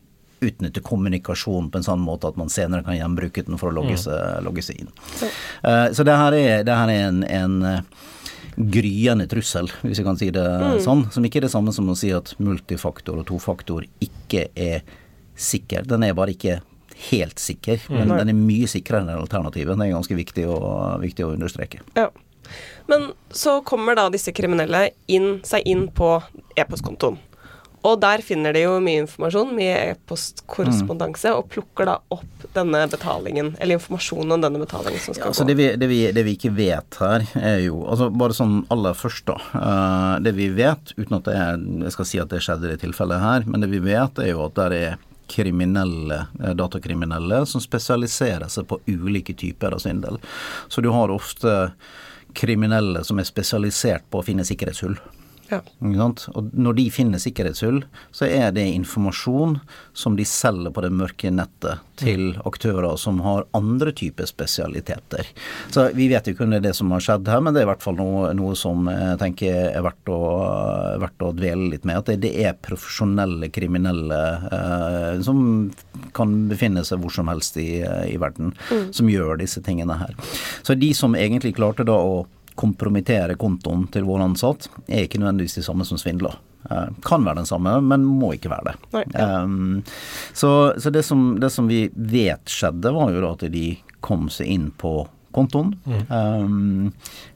utnytte 0.45 0.83
kommunikasjon 0.85 1.71
på 1.73 1.81
en 1.81 1.87
sånn 1.87 2.03
måte 2.05 2.29
at 2.29 2.37
man 2.37 2.50
senere 2.53 2.85
kan 2.85 2.97
gjenbruke 2.99 3.47
den 3.47 3.61
for 3.61 3.71
å 3.71 3.76
logge 3.79 3.95
mm. 3.97 4.03
seg, 4.03 4.19
mm. 4.19 4.43
logge 4.45 4.64
seg 4.67 4.83
inn. 4.83 4.91
Så, 5.14 5.31
uh, 5.64 5.87
så 5.95 6.05
det 6.07 6.19
her 6.21 6.37
er, 6.37 6.67
det 6.67 6.76
her 6.76 6.93
er 6.93 7.07
en, 7.07 7.23
en 7.25 7.57
uh, 7.64 8.11
gryende 8.57 9.26
trussel, 9.31 9.71
hvis 9.83 10.00
jeg 10.00 10.07
kan 10.07 10.21
si 10.21 10.29
det 10.35 10.45
mm. 10.45 10.83
sånn. 10.85 11.07
Som 11.14 11.26
ikke 11.26 11.41
er 11.41 11.49
det 11.49 11.55
samme 11.55 11.73
som 11.75 11.88
å 11.91 11.97
si 11.99 12.12
at 12.14 12.35
multifaktor 12.43 13.23
og 13.23 13.29
tofaktor 13.31 13.87
ikke 14.05 14.49
er 14.53 14.85
sikker. 15.35 15.87
Den 15.88 16.07
er 16.07 16.17
bare 16.17 16.37
ikke 16.37 16.61
helt 17.11 17.41
sikker, 17.43 17.81
mm. 17.88 17.97
men 17.97 18.12
den 18.14 18.31
er 18.31 18.38
mye 18.38 18.69
sikrere 18.71 19.03
enn 19.03 19.17
alternativet. 19.17 19.79
Det 19.79 19.88
er 19.88 19.97
ganske 19.97 20.19
viktig 20.19 20.47
å, 20.50 20.61
viktig 21.03 21.26
å 21.26 21.33
understreke. 21.35 21.83
Ja. 21.99 22.11
Men 22.87 23.12
så 23.33 23.59
kommer 23.67 23.97
da 23.97 24.11
disse 24.12 24.35
kriminelle 24.37 24.91
inn, 25.11 25.38
seg 25.49 25.64
inn 25.67 25.88
på 25.97 26.19
e-postkontoen. 26.61 27.17
Og 27.85 27.99
der 28.00 28.23
finner 28.25 28.55
de 28.57 28.62
jo 28.64 28.79
mye 28.81 29.03
informasjon, 29.05 29.50
mye 29.55 29.75
e-postkorrespondanse, 29.91 31.29
Mm. 31.29 31.37
og 31.38 31.49
plukker 31.53 31.85
da 31.91 31.99
opp 32.11 32.47
denne 32.55 32.81
betalingen, 32.88 33.50
eller 33.61 33.76
informasjonen 33.76 34.33
om 34.33 34.41
denne 34.41 34.59
betalingen 34.62 35.00
som 35.00 35.12
Ja, 35.12 35.19
skal 35.19 35.29
altså 35.29 35.45
gå. 35.45 35.49
det, 35.49 35.55
vi, 35.59 35.67
det, 35.76 35.88
vi, 35.91 35.99
det 36.12 36.25
vi 36.25 36.35
ikke 36.38 36.55
vet 36.57 36.97
her, 37.00 37.26
er 37.37 37.59
jo 37.67 37.83
altså 37.87 38.09
Bare 38.14 38.33
sånn 38.37 38.62
aller 38.73 38.95
først, 38.97 39.26
da. 39.29 39.37
Uh, 39.55 40.23
det 40.25 40.33
vi 40.35 40.49
vet, 40.57 40.95
uten 40.97 41.19
at 41.19 41.26
jeg, 41.29 41.61
jeg 41.85 41.93
skal 41.93 42.05
si 42.09 42.19
at 42.23 42.29
det 42.33 42.41
skjedde 42.41 42.71
i 42.71 42.73
det 42.73 42.81
tilfellet 42.87 43.21
her, 43.21 43.45
men 43.47 43.61
det 43.61 43.69
vi 43.71 43.79
vet, 43.85 44.19
er 44.19 44.31
jo 44.33 44.47
at 44.47 44.55
det 44.55 44.81
er 44.81 44.97
kriminelle, 45.29 46.26
eh, 46.43 46.53
datakriminelle 46.55 47.47
som 47.49 47.61
spesialiserer 47.61 48.49
seg 48.53 48.67
på 48.69 48.76
ulike 48.87 49.33
typer 49.41 49.73
av 49.73 49.81
svindel. 49.81 50.19
Så 50.69 50.83
du 50.85 50.91
har 50.93 51.09
ofte 51.11 51.73
kriminelle 52.37 53.05
som 53.05 53.19
er 53.19 53.25
spesialisert 53.29 54.05
på 54.11 54.21
å 54.21 54.25
finne 54.26 54.45
sikkerhetshull. 54.45 54.97
Ja. 55.55 55.61
Og 56.35 56.51
når 56.53 56.79
de 56.79 56.85
finner 56.93 57.23
sikkerhetshull, 57.23 57.83
så 58.15 58.29
er 58.29 58.53
det 58.55 58.67
informasjon 58.75 59.59
som 59.97 60.17
de 60.19 60.27
selger 60.29 60.75
på 60.75 60.85
det 60.85 60.93
mørke 60.95 61.31
nettet 61.33 61.83
til 62.01 62.35
aktører 62.47 62.97
som 62.99 63.21
har 63.23 63.47
andre 63.55 63.93
typer 63.95 64.27
spesialiteter. 64.27 65.29
Så 65.71 65.87
vi 65.95 66.09
vet 66.11 66.27
jo 66.27 66.35
ikke 66.35 66.47
om 66.47 66.55
det 66.55 66.61
er 66.63 66.67
det 66.69 66.75
som 66.79 66.91
har 66.95 67.05
skjedd 67.05 67.31
her, 67.31 67.43
men 67.45 67.55
det 67.55 67.63
er 67.63 67.69
i 67.69 67.71
hvert 67.71 67.85
fall 67.85 67.99
noe, 67.99 68.33
noe 68.37 68.57
som 68.59 68.89
jeg 68.91 69.19
tenker 69.23 69.59
er 69.71 69.85
verdt 69.87 70.11
å, 70.13 70.21
verdt 71.03 71.27
å 71.27 71.33
dvele 71.37 71.71
litt 71.73 71.87
med. 71.87 72.03
At 72.03 72.11
det, 72.11 72.21
det 72.27 72.35
er 72.43 72.59
profesjonelle 72.59 73.51
kriminelle 73.55 74.21
eh, 74.51 75.11
som 75.25 75.45
kan 76.17 76.37
befinne 76.51 76.85
seg 76.87 77.03
hvor 77.03 77.15
som 77.15 77.31
helst 77.31 77.59
i, 77.63 77.83
i 77.85 78.17
verden, 78.21 78.55
som 78.95 79.11
gjør 79.11 79.39
disse 79.41 79.63
tingene 79.65 79.99
her. 80.01 80.17
Så 80.67 80.77
de 80.79 80.91
som 80.97 81.15
egentlig 81.19 81.55
klarte 81.59 81.87
da 81.87 81.97
å 81.99 82.25
kompromittere 82.59 83.37
kontoen 83.41 83.87
til 83.93 84.07
vår 84.07 84.27
ansatt, 84.29 84.69
er 84.87 85.07
ikke 85.07 85.21
nødvendigvis 85.23 85.59
de 85.59 85.65
samme 85.67 85.87
som 85.89 86.01
svindler. 86.01 86.37
Eh, 86.71 86.87
kan 87.05 87.25
være 87.25 87.43
den 87.43 87.49
samme, 87.49 87.77
men 87.85 88.07
må 88.07 88.35
ikke 88.37 88.53
være 88.53 88.71
det. 88.71 88.77
Nei, 88.95 89.05
ja. 89.13 89.43
Um, 89.43 89.83
så 90.33 90.73
så 90.81 90.93
det, 90.95 91.05
som, 91.05 91.35
det 91.41 91.51
som 91.53 91.69
vi 91.69 91.89
vet 91.95 92.49
skjedde, 92.49 92.95
var 92.95 93.13
jo 93.13 93.27
at 93.33 93.45
de 93.53 93.67
kom 94.05 94.31
seg 94.33 94.49
inn 94.55 94.71
på 94.81 95.03
kontoen. 95.35 95.73
Um, 96.09 96.93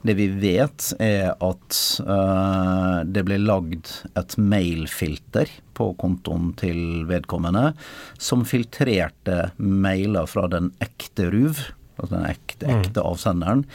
det 0.07 0.15
vi 0.17 0.29
vet 0.39 0.93
er 1.03 1.33
at 1.35 1.79
uh, 2.07 3.01
det 3.03 3.25
ble 3.27 3.39
lagd 3.43 3.91
et 4.17 4.37
mailfilter 4.39 5.51
på 5.77 5.91
kontoen 5.99 6.53
til 6.59 7.03
vedkommende 7.09 7.73
som 8.17 8.45
filtrerte 8.47 9.49
mailer 9.57 10.29
fra 10.31 10.47
den 10.51 10.71
ekte 10.83 11.27
RUV, 11.33 11.59
altså 11.99 12.15
den 12.15 12.29
ekte, 12.29 12.71
ekte 12.79 13.03
avsenderen, 13.05 13.65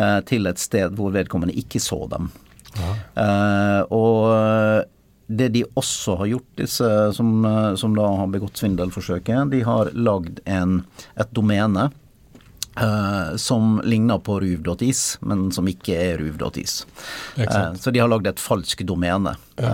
eh, 0.00 0.18
til 0.28 0.50
et 0.50 0.62
sted 0.62 0.96
hvor 0.98 1.14
vedkommende 1.14 1.56
ikke 1.60 1.82
så 1.82 2.04
dem. 2.10 2.32
Eh, 2.74 3.80
og 3.94 4.90
det 5.26 5.48
de 5.54 5.64
også 5.78 6.18
har 6.20 6.30
gjort, 6.34 6.48
disse 6.60 6.88
som, 7.16 7.44
eh, 7.44 7.74
som 7.80 7.96
da 7.96 8.06
har 8.20 8.32
begått 8.32 8.60
svindelforsøket, 8.60 9.50
de 9.50 9.62
har 9.64 9.92
lagd 9.94 10.42
en, 10.46 10.82
et 11.16 11.36
domene 11.36 11.90
Uh, 12.74 13.36
som 13.38 13.76
ligner 13.86 14.18
på 14.18 14.40
ruv.is, 14.42 15.18
men 15.22 15.44
som 15.54 15.68
ikke 15.70 15.94
er 15.94 16.16
ruv.is. 16.18 16.72
Eh, 17.38 17.74
så 17.78 17.92
de 17.94 18.00
har 18.02 18.10
lagd 18.10 18.26
et 18.26 18.42
falskt 18.42 18.82
domene. 18.82 19.36
Ja. 19.62 19.70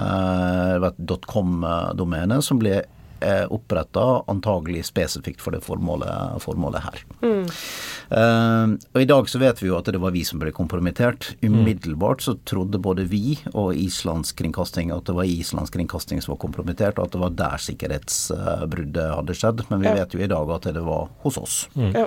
Uh, 0.76 0.90
et 0.90 1.24
.com-domene 1.24 2.42
som 2.44 2.60
ble 2.60 2.82
eh, 3.20 3.44
oppretta 3.52 4.22
antagelig 4.30 4.84
spesifikt 4.88 5.40
for 5.40 5.52
det 5.56 5.60
formålet, 5.64 6.40
formålet 6.42 6.82
her. 6.84 7.02
Eh, 7.22 8.72
og 8.94 9.00
i 9.02 9.06
dag 9.08 9.28
så 9.30 9.38
vet 9.42 9.60
vi 9.62 9.68
jo 9.70 9.76
at 9.78 9.90
det 9.92 10.00
var 10.02 10.14
vi 10.14 10.24
som 10.26 10.40
ble 10.42 10.52
kompromittert. 10.56 11.34
Umiddelbart 11.44 12.24
så 12.24 12.36
trodde 12.48 12.80
både 12.82 13.04
vi 13.10 13.38
og 13.54 13.74
islandsk 13.78 14.40
kringkasting 14.42 14.90
at 14.94 15.06
det 15.08 15.16
var 15.16 15.28
islandsk 15.30 15.76
kringkasting 15.78 16.22
som 16.24 16.34
var 16.34 16.42
kompromittert, 16.46 16.98
og 16.98 17.06
at 17.08 17.14
det 17.16 17.22
var 17.22 17.36
der 17.44 17.64
sikkerhetsbruddet 17.68 19.14
hadde 19.14 19.36
skjedd. 19.38 19.64
Men 19.70 19.80
vi 19.80 19.86
Ja. 19.90 19.94
vet 19.94 20.14
jo 20.14 20.20
i 20.20 20.26
dag 20.30 20.50
at 20.50 20.62
det 20.74 20.82
var 20.84 21.08
hos 21.22 21.38
oss. 21.38 21.68
Ja. 21.76 22.06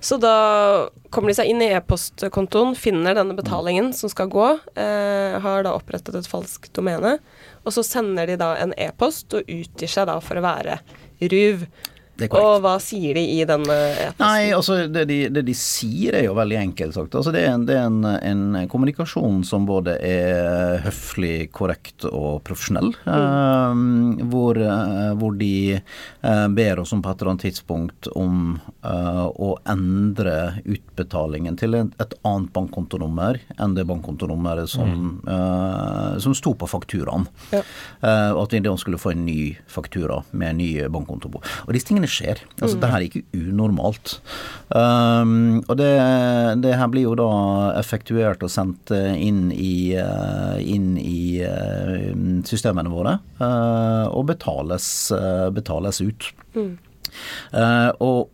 Så 0.00 0.16
da 0.16 0.88
kommer 1.12 1.28
de 1.28 1.36
seg 1.36 1.50
inn 1.52 1.60
i 1.60 1.68
e-postkontoen, 1.76 2.72
finner 2.78 3.16
denne 3.18 3.36
betalingen 3.36 3.90
som 3.96 4.08
skal 4.08 4.30
gå, 4.32 4.46
eh, 4.80 5.36
har 5.44 5.66
da 5.66 5.74
opprettet 5.76 6.16
et 6.16 6.28
falskt 6.30 6.72
domene, 6.76 7.18
og 7.66 7.74
så 7.76 7.84
sender 7.84 8.30
de 8.30 8.38
da 8.40 8.54
en 8.56 8.72
e-post 8.80 9.36
og 9.36 9.44
utgir 9.44 9.92
seg 9.92 10.08
da 10.08 10.16
for 10.24 10.40
å 10.40 10.46
være 10.46 10.80
Ruv. 11.20 11.66
Og 12.28 12.60
hva 12.64 12.74
sier 12.82 13.14
de 13.16 13.22
i 13.36 13.38
denne 13.48 13.76
e-posten? 13.94 14.20
Nei, 14.20 14.50
altså 14.56 14.76
det 14.92 15.06
de, 15.08 15.18
det 15.32 15.44
de 15.46 15.54
sier 15.56 16.18
er 16.18 16.24
jo 16.26 16.34
veldig 16.38 16.58
enkelt 16.60 16.94
sagt. 16.96 17.14
Altså 17.16 17.32
det 17.34 17.44
er, 17.46 17.54
en, 17.54 17.64
det 17.68 17.76
er 17.78 17.86
en, 17.88 18.04
en 18.04 18.68
kommunikasjon 18.70 19.40
som 19.48 19.64
både 19.68 19.96
er 20.04 20.82
høflig, 20.84 21.50
korrekt 21.56 22.04
og 22.10 22.42
profesjonell. 22.46 22.92
eh, 23.06 24.24
hvor, 24.30 24.58
eh, 24.60 25.12
hvor 25.20 25.38
de 25.40 25.52
eh, 25.78 26.46
ber 26.56 26.82
oss 26.82 26.92
om 26.96 27.02
på 27.04 27.10
et 27.12 27.22
eller 27.22 27.32
annet 27.34 27.46
tidspunkt 27.48 28.10
om 28.18 28.58
eh, 28.84 29.24
å 29.30 29.54
endre 29.70 30.36
utbetalingen 30.64 31.56
til 31.60 31.78
et, 31.78 31.94
et 32.02 32.14
annet 32.26 32.52
bankkontonummer 32.56 33.40
enn 33.60 33.76
det 33.78 33.86
bankkontonummeret 33.88 34.70
som, 34.72 35.20
eh, 35.24 36.18
som 36.22 36.34
sto 36.36 36.54
på 36.58 36.68
fakturaen. 36.70 37.26
Ja. 37.54 37.62
Eh, 38.02 38.32
at 38.40 38.52
vi 38.56 38.62
da 38.64 38.74
skulle 38.80 38.98
få 39.00 39.12
en 39.14 39.24
ny 39.26 39.54
faktura 39.70 40.20
med 40.32 40.52
en 40.54 40.60
ny 40.60 40.70
bankkonto 40.92 41.30
på. 41.32 41.42
Og 41.66 41.72
disse 41.76 41.88
tingene 41.90 42.09
skjer. 42.10 42.42
Altså 42.60 42.78
Det 42.80 42.90
her 42.90 42.98
er 42.98 43.06
ikke 43.06 43.24
unormalt. 43.38 44.18
Um, 44.70 45.62
og 45.66 45.74
det, 45.80 45.90
det 46.62 46.76
her 46.78 46.90
blir 46.92 47.08
jo 47.08 47.16
da 47.18 47.30
effektuert 47.80 48.44
og 48.46 48.52
sendt 48.52 48.92
eh, 48.94 49.14
inn 49.18 49.48
i, 49.54 49.94
eh, 49.98 50.58
inn 50.62 50.92
i 51.00 51.40
eh, 51.42 52.12
systemene 52.46 52.92
våre, 52.92 53.16
uh, 53.40 54.06
og 54.10 54.28
betales, 54.30 54.86
betales 55.54 56.02
ut. 56.04 56.30
Eh, 57.52 57.88
og 57.98 58.30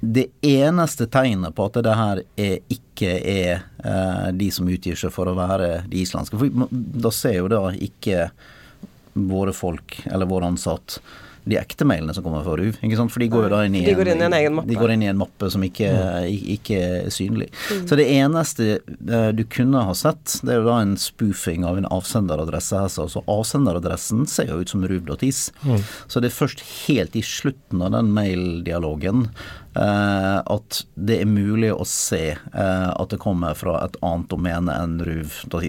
det 0.00 0.26
eneste 0.44 1.06
tegnet 1.06 1.54
på 1.56 1.68
at 1.68 1.78
det 1.84 1.96
her 1.96 2.20
er, 2.36 2.58
ikke 2.72 3.14
er 3.18 3.64
eh, 3.84 4.28
de 4.36 4.50
som 4.52 4.68
utgir 4.68 4.98
seg 5.00 5.12
for 5.14 5.30
å 5.30 5.36
være 5.38 5.86
de 5.88 6.02
islandske 6.04 6.40
For 6.40 6.68
da 6.72 7.12
ser 7.14 7.38
jo 7.38 7.48
da 7.52 7.62
ikke 7.72 8.28
våre 9.14 9.54
folk, 9.54 10.00
eller 10.10 10.28
våre 10.28 10.50
ansatt, 10.50 10.98
de 11.44 11.58
ekte 11.60 11.84
mailene 11.88 12.14
som 12.16 12.24
kommer 12.24 12.44
fra 12.44 12.56
RUV. 12.56 12.78
Ikke 12.80 12.98
sant? 12.98 13.12
For 13.12 13.20
de 13.20 13.28
går 13.32 13.46
jo 13.46 13.50
da 13.52 13.62
inn 13.66 13.76
i, 13.76 13.82
en, 13.84 14.00
inn 14.00 14.22
i 14.22 14.26
en 14.28 14.36
egen 14.38 14.54
mappe. 14.56 14.70
De 14.70 14.78
går 14.78 14.94
inn 14.94 15.04
i 15.04 15.10
en 15.10 15.20
mappe 15.20 15.50
som 15.52 15.64
ikke, 15.66 15.90
ikke 16.56 16.78
er 16.80 17.10
synlig. 17.12 17.50
Så 17.84 17.98
det 18.00 18.06
eneste 18.14 18.68
eh, 18.78 19.28
du 19.36 19.44
kunne 19.52 19.84
ha 19.88 19.96
sett, 19.98 20.38
det 20.44 20.54
er 20.54 20.62
jo 20.62 20.68
da 20.70 20.78
en 20.84 20.96
spoofing 21.00 21.66
av 21.68 21.80
en 21.80 21.88
avsenderadresse. 21.92 22.78
her, 22.80 22.88
Altså 23.04 23.24
avsenderadressen 23.30 24.24
ser 24.30 24.48
jo 24.52 24.62
ut 24.62 24.72
som 24.72 24.86
ruv.is. 24.88 25.50
Så 26.08 26.22
det 26.22 26.30
er 26.30 26.38
først 26.38 26.64
helt 26.86 27.16
i 27.18 27.24
slutten 27.24 27.84
av 27.84 27.92
den 27.96 28.12
maildialogen 28.16 29.28
at 29.74 30.80
det 30.94 31.16
er 31.22 31.30
mulig 31.30 31.72
å 31.74 31.86
se 31.88 32.22
eh, 32.36 32.90
at 32.94 33.10
det 33.10 33.20
kommer 33.22 33.56
fra 33.58 33.80
et 33.82 33.96
annet 34.06 34.30
domene 34.30 34.76
enn 34.78 34.98
Ruv. 35.02 35.40
Da 35.50 35.60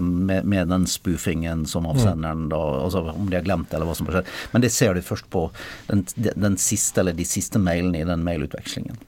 med, 0.00 0.44
med 0.44 0.72
den 0.72 0.86
spoofingen 0.90 1.64
som 1.66 1.88
avsenderen 1.88 2.48
da 2.52 2.60
Altså 2.82 3.04
om 3.12 3.30
de 3.30 3.38
har 3.38 3.46
glemt 3.46 3.70
det 3.70 3.78
eller 3.78 3.88
hva 3.88 3.96
som 3.96 4.08
har 4.10 4.20
skjedd. 4.20 4.32
Men 4.52 4.64
det 4.64 4.72
ser 4.74 4.94
du 4.94 5.04
først 5.04 5.28
på 5.32 5.46
den, 5.88 6.04
den 6.16 6.58
siste 6.60 7.02
eller 7.02 7.16
de 7.16 7.26
siste 7.28 7.60
mailene 7.62 8.02
i 8.02 8.08
den 8.08 8.24
mailutvekslingen. 8.26 9.00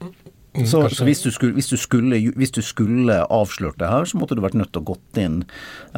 Så, 0.54 0.84
så 0.94 1.02
hvis, 1.04 1.22
du 1.22 1.32
skulle, 1.34 1.56
hvis, 1.56 1.66
du 1.66 1.76
skulle, 1.76 2.18
hvis 2.38 2.52
du 2.54 2.60
skulle 2.62 3.16
avslørt 3.26 3.80
det 3.80 3.88
her, 3.90 4.06
så 4.06 4.20
måtte 4.20 4.36
du 4.38 4.42
vært 4.44 4.54
nødt 4.54 4.70
til 4.70 4.84
å 4.84 4.92
gått 4.92 5.18
inn 5.18 5.40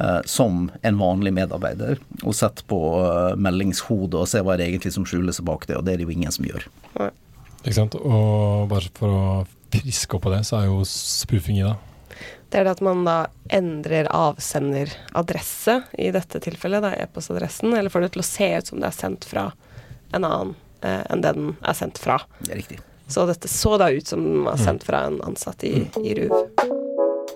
eh, 0.01 0.23
som 0.25 0.71
en 0.81 0.97
vanlig 0.97 1.35
medarbeider 1.37 2.01
og 2.23 2.33
sett 2.39 2.63
på 2.71 2.79
eh, 3.03 3.37
meldingshodet 3.37 4.17
og 4.17 4.31
se 4.31 4.41
hva 4.41 4.57
det 4.57 4.71
egentlig 4.71 4.95
som 4.97 5.05
skjuler 5.09 5.37
seg 5.37 5.45
bak 5.51 5.69
det, 5.69 5.77
og 5.77 5.85
det 5.85 5.93
er 5.93 6.01
det 6.01 6.09
jo 6.09 6.17
ingen 6.17 6.33
som 6.33 6.49
gjør. 6.49 6.65
Nei. 6.97 7.11
Og 7.67 8.69
bare 8.71 8.93
for 8.95 9.11
å 9.11 9.27
friske 9.75 10.17
opp 10.17 10.27
på 10.27 10.33
det, 10.33 10.45
så 10.47 10.61
er 10.61 10.69
jo 10.71 10.81
spoofing 10.87 11.61
i 11.61 11.67
det. 11.67 11.75
Det 12.49 12.61
er 12.61 12.69
det 12.69 12.77
at 12.77 12.83
man 12.85 13.03
da 13.05 13.17
endrer 13.53 14.09
avsenderadresse, 14.15 15.81
i 15.99 16.13
dette 16.15 16.41
tilfellet, 16.45 16.85
da 16.85 16.95
e-postadressen, 16.95 17.75
eller 17.75 17.93
får 17.93 18.07
det 18.07 18.13
til 18.15 18.23
å 18.23 18.29
se 18.29 18.51
ut 18.55 18.71
som 18.71 18.81
det 18.81 18.91
er 18.91 18.97
sendt 18.97 19.27
fra 19.29 19.49
en 20.15 20.23
annen 20.23 20.55
eh, 20.87 21.03
enn 21.11 21.25
det 21.25 21.35
den 21.37 21.57
er 21.61 21.77
sendt 21.77 21.99
fra. 22.01 22.21
Det 22.39 22.55
er 22.55 22.63
riktig. 22.63 22.81
Så 23.11 23.27
dette 23.27 23.51
så 23.51 23.77
da 23.79 23.91
ut 23.91 24.07
som 24.07 24.23
den 24.23 24.43
var 24.47 24.59
sendt 24.63 24.87
fra 24.87 25.05
en 25.07 25.21
ansatt 25.27 25.67
i, 25.67 25.77
i 26.03 26.17
RUV. 26.19 26.76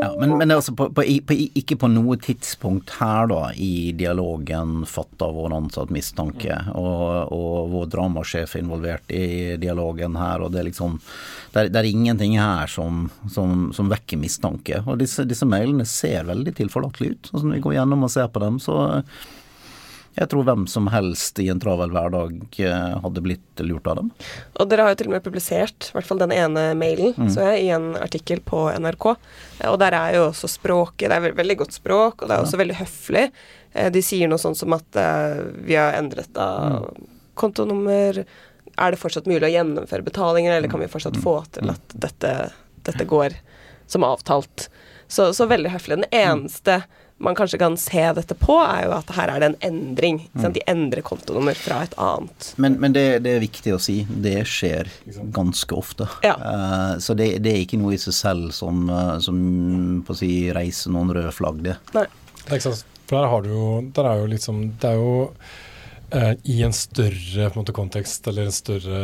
Ja, 0.01 0.15
men, 0.17 0.33
men 0.39 0.51
altså 0.55 0.73
på, 0.73 0.87
på, 0.97 1.05
på, 1.29 1.37
ikke 1.61 1.77
på 1.77 1.89
noe 1.93 2.17
tidspunkt 2.21 2.95
her 2.97 3.27
da 3.29 3.41
i 3.53 3.93
dialogen 3.97 4.87
fatta 4.89 5.29
vår 5.35 5.53
ansatt 5.59 5.93
mistanke, 5.93 6.57
og, 6.73 7.33
og 7.37 7.69
vår 7.75 7.91
dramasjef 7.93 8.57
er 8.57 8.65
involvert 8.65 9.13
i 9.13 9.59
dialogen 9.61 10.17
her, 10.17 10.41
og 10.41 10.55
det 10.55 10.63
er 10.63 10.71
liksom 10.71 10.97
Det 11.51 11.65
er, 11.65 11.69
det 11.75 11.81
er 11.81 11.91
ingenting 11.91 12.39
her 12.39 12.71
som, 12.71 13.09
som, 13.29 13.69
som 13.75 13.91
vekker 13.91 14.21
mistanke. 14.23 14.81
Og 14.87 15.01
disse, 15.01 15.25
disse 15.27 15.49
mailene 15.49 15.85
ser 15.89 16.29
veldig 16.29 16.55
tilforlatelige 16.61 17.17
ut. 17.17 17.31
Altså 17.33 17.47
når 17.47 17.57
vi 17.57 17.63
går 17.65 17.75
gjennom 17.75 18.07
og 18.07 18.13
ser 18.15 18.31
på 18.31 18.43
dem, 18.45 18.61
så 18.63 18.77
Jeg 20.19 20.29
tror 20.29 20.43
hvem 20.45 20.65
som 20.69 20.89
helst 20.91 21.39
i 21.39 21.49
en 21.53 21.61
travel 21.63 21.93
hverdag 21.95 22.41
eh, 22.59 22.97
hadde 23.05 23.23
blitt 23.23 23.61
lurt 23.63 23.87
av 23.87 23.97
dem. 24.01 24.09
Og 24.59 24.69
dere 24.69 24.83
har 24.83 24.91
jo 24.91 24.99
til 24.99 25.07
og 25.07 25.15
med 25.15 25.23
publisert 25.25 25.87
i 25.91 25.93
hvert 25.95 26.09
fall 26.09 26.19
den 26.19 26.33
ene 26.35 26.75
mailen 26.75 27.15
Mm. 27.15 27.29
så 27.31 27.47
jeg, 27.53 27.65
i 27.65 27.71
en 27.71 27.95
artikkel 27.97 28.41
på 28.43 28.65
NRK. 28.75 29.07
Eh, 29.61 29.71
Og 29.71 29.79
der 29.79 29.93
er 29.95 30.15
jo 30.17 30.27
også 30.33 30.49
språket 30.51 31.09
Det 31.09 31.13
er 31.13 31.33
veldig 31.39 31.57
godt 31.63 31.73
språk, 31.79 32.23
og 32.23 32.29
det 32.29 32.37
er 32.37 32.43
også 32.45 32.59
veldig 32.59 32.77
høflig. 32.83 33.31
Eh, 33.75 33.89
De 33.91 34.03
sier 34.03 34.29
noe 34.29 34.39
sånn 34.43 34.57
som 34.57 34.73
at 34.73 34.91
vi 35.65 35.75
har 35.79 35.95
endret 35.95 36.33
da 36.35 36.81
Mm. 36.81 37.07
kontonummer. 37.37 38.25
Er 38.79 38.91
det 38.91 38.99
fortsatt 39.01 39.27
mulig 39.27 39.43
å 39.47 39.55
gjennomføre 39.55 40.05
betalinger, 40.05 40.57
eller 40.57 40.69
kan 40.69 40.81
vi 40.81 40.87
fortsatt 40.87 41.17
Mm. 41.17 41.23
få 41.23 41.45
til 41.53 41.71
at 41.71 41.81
dette, 41.99 42.53
dette 42.85 43.07
går 43.07 43.35
som 43.87 44.03
avtalt? 44.03 44.69
Så, 45.11 45.33
så 45.35 45.47
veldig 45.51 45.73
høflig. 45.75 46.01
Den 46.01 46.13
eneste 46.15 46.83
man 47.21 47.35
kanskje 47.37 47.59
kan 47.61 47.75
se 47.77 48.01
dette 48.17 48.35
på, 48.39 48.55
er 48.65 48.87
jo 48.87 48.95
at 48.97 49.11
her 49.13 49.29
er 49.29 49.43
det 49.43 49.49
en 49.51 49.57
endring. 49.67 50.23
ikke 50.25 50.45
sant? 50.47 50.57
De 50.57 50.63
endrer 50.71 51.05
kontonummer 51.05 51.59
fra 51.59 51.83
et 51.85 51.97
annet. 52.01 52.53
Men, 52.57 52.79
men 52.81 52.95
det, 52.97 53.05
det 53.27 53.35
er 53.37 53.43
viktig 53.43 53.75
å 53.77 53.81
si, 53.83 53.99
det 54.09 54.39
skjer 54.49 54.89
ganske 55.35 55.77
ofte. 55.77 56.09
Ja. 56.25 56.39
Uh, 56.41 56.95
så 57.03 57.17
det, 57.19 57.35
det 57.45 57.53
er 57.53 57.65
ikke 57.67 57.81
noe 57.83 57.93
i 57.99 58.01
seg 58.01 58.17
selv 58.17 58.55
som, 58.57 58.87
eh, 58.89 59.19
som 59.21 59.37
på 60.07 60.17
å 60.17 60.21
si, 60.23 60.31
reiser 60.57 60.95
noen 60.97 61.13
røde 61.19 61.35
flagg, 61.37 61.61
det. 61.67 61.77
Nei. 61.97 62.07
Det 62.41 62.47
er 62.49 62.57
ikke 62.57 62.71
sant? 62.71 62.87
For 63.11 63.19
der 63.19 63.29
har 63.29 63.43
du 63.43 63.51
jo 63.51 63.67
Der 63.91 64.07
er 64.07 64.21
jo 64.21 64.27
liksom 64.31 64.61
Det 64.81 64.87
er 64.93 65.01
jo 65.01 65.15
eh, 66.15 66.33
i 66.49 66.61
en 66.63 66.75
større 66.75 67.49
på 67.51 67.59
en 67.59 67.61
måte, 67.61 67.75
kontekst 67.77 68.29
eller 68.31 68.49
en 68.49 68.55
større 68.55 69.01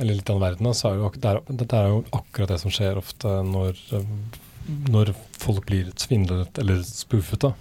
Eller 0.00 0.16
litt 0.16 0.32
annen 0.32 0.42
verden, 0.42 0.70
så 0.74 0.88
er 0.90 0.96
det, 0.96 1.02
jo, 1.02 1.10
det, 1.14 1.32
er, 1.34 1.58
det 1.62 1.68
er 1.76 1.90
jo 1.92 2.02
akkurat 2.18 2.54
det 2.54 2.60
som 2.64 2.72
skjer 2.72 3.00
ofte 3.00 3.34
når, 3.46 3.78
eh, 3.98 4.40
når 4.68 5.14
folk 5.38 5.64
blir 5.68 5.90
svindlet 5.98 6.60
eller 6.60 6.82
spoofet. 6.86 7.46
da. 7.46 7.54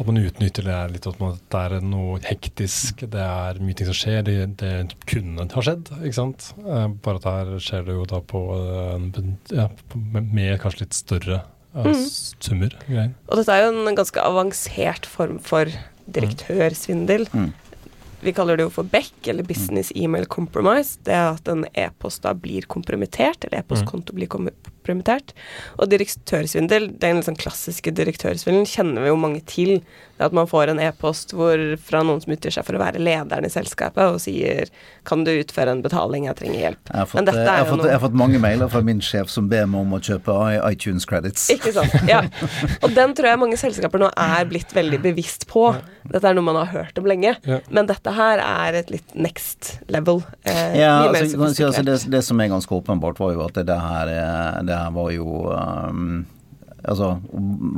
At 0.00 0.08
man 0.08 0.16
utnytter 0.16 0.64
det 0.64 0.78
litt, 0.94 1.06
at 1.10 1.18
man, 1.20 1.36
det 1.52 1.60
er 1.60 1.82
noe 1.84 2.16
hektisk, 2.24 3.02
det 3.12 3.20
er 3.20 3.58
mye 3.60 3.76
ting 3.76 3.90
som 3.90 3.98
skjer. 3.98 4.22
Det, 4.24 4.36
det 4.62 4.72
kunne 5.10 5.44
ha 5.52 5.64
skjedd, 5.66 5.90
ikke 5.98 6.16
sant. 6.16 6.52
Eh, 6.64 6.86
bare 7.04 7.20
at 7.20 7.28
her 7.28 7.50
skjer 7.60 7.84
det 7.88 7.96
jo 7.98 8.06
da 8.08 8.22
på 8.24 8.40
eh, 8.56 9.18
ja, 9.52 9.68
med, 9.92 10.30
med 10.32 10.54
kanskje 10.62 10.86
litt 10.86 10.96
større 10.96 11.42
uh, 11.76 11.90
summer. 12.40 12.72
Greier. 12.86 13.12
Og 13.28 13.42
dette 13.42 13.56
er 13.56 13.66
jo 13.66 13.74
en 13.74 13.98
ganske 13.98 14.24
avansert 14.24 15.08
form 15.10 15.36
for 15.44 15.68
direktørsvindel. 16.10 17.28
Mm. 17.34 17.50
Vi 18.22 18.32
kaller 18.36 18.56
det 18.60 18.66
jo 18.68 18.72
for 18.74 18.84
BEC, 18.84 19.12
eller 19.32 19.42
Business 19.48 19.92
Email 19.96 20.26
Compromise. 20.26 20.98
Det 21.06 21.14
er 21.16 21.30
at 21.34 21.48
en 21.48 21.64
e-post 21.74 22.22
da 22.26 22.34
blir 22.36 22.66
kompromittert, 22.68 23.44
eller 23.46 23.62
e-postkonto 23.62 24.12
blir 24.16 24.28
kompromittert. 24.28 25.32
Og 25.80 25.88
direktørsvindel, 25.92 26.90
den 27.00 27.20
liksom 27.20 27.36
klassiske 27.40 27.92
direktørsvindelen, 27.96 28.68
kjenner 28.68 29.06
vi 29.06 29.12
jo 29.12 29.16
mange 29.20 29.40
til. 29.48 29.80
Det 30.20 30.26
at 30.28 30.34
man 30.36 30.48
får 30.50 30.68
en 30.74 30.80
e-post 30.84 31.32
fra 31.32 32.02
noen 32.04 32.20
som 32.20 32.34
utgir 32.34 32.52
seg 32.52 32.66
for 32.66 32.76
å 32.76 32.82
være 32.82 33.00
lederen 33.00 33.46
i 33.48 33.52
selskapet, 33.52 34.02
og 34.04 34.20
sier 34.20 34.68
'Kan 35.04 35.24
du 35.24 35.30
utføre 35.30 35.70
en 35.72 35.82
betaling, 35.82 36.26
jeg 36.26 36.36
trenger 36.36 36.60
hjelp'. 36.60 36.84
Jeg 36.92 36.96
har, 36.96 37.06
fått, 37.06 37.14
Men 37.14 37.24
dette 37.24 37.38
jeg, 37.38 37.48
har 37.48 37.58
jo 37.64 37.70
fått, 37.72 37.78
noe- 37.80 37.86
jeg 37.88 37.98
har 38.00 38.08
fått 38.08 38.14
mange 38.20 38.38
mailer 38.38 38.68
fra 38.68 38.82
min 38.82 39.00
sjef 39.00 39.28
som 39.30 39.48
ber 39.48 39.66
meg 39.66 39.80
om 39.80 39.92
å 39.92 40.00
kjøpe 40.00 40.70
iTunes 40.70 41.06
credits. 41.06 41.48
Ikke 41.48 41.72
sant. 41.72 41.90
Ja. 42.06 42.20
Og 42.82 42.94
den 42.94 43.14
tror 43.14 43.26
jeg 43.30 43.38
mange 43.38 43.56
selskaper 43.56 43.98
nå 43.98 44.10
er 44.14 44.44
blitt 44.44 44.72
veldig 44.74 45.00
bevisst 45.00 45.46
på. 45.48 45.74
Dette 46.10 46.24
er 46.28 46.34
noe 46.34 46.44
man 46.44 46.56
har 46.66 46.66
hørt 46.66 46.98
om 46.98 47.04
lenge. 47.06 47.36
Men 47.70 47.86
dette 47.86 48.09
her 48.16 48.42
er 48.44 48.78
et 48.80 48.90
litt 48.92 49.14
next 49.14 49.78
level. 49.92 50.22
Eh, 50.44 50.76
Ja, 50.80 51.08
altså, 51.08 51.66
altså, 51.66 51.82
det, 51.86 51.98
det 52.12 52.24
som 52.26 52.40
er 52.40 52.50
ganske 52.52 52.74
åpenbart, 52.74 53.20
var 53.20 53.32
jo 53.36 53.44
at 53.46 53.54
det 53.66 53.80
her, 53.80 54.12
eh, 54.12 54.60
det 54.66 54.76
her 54.76 54.90
var 54.94 55.10
jo 55.14 55.28
um, 55.54 56.26
Altså 56.84 57.20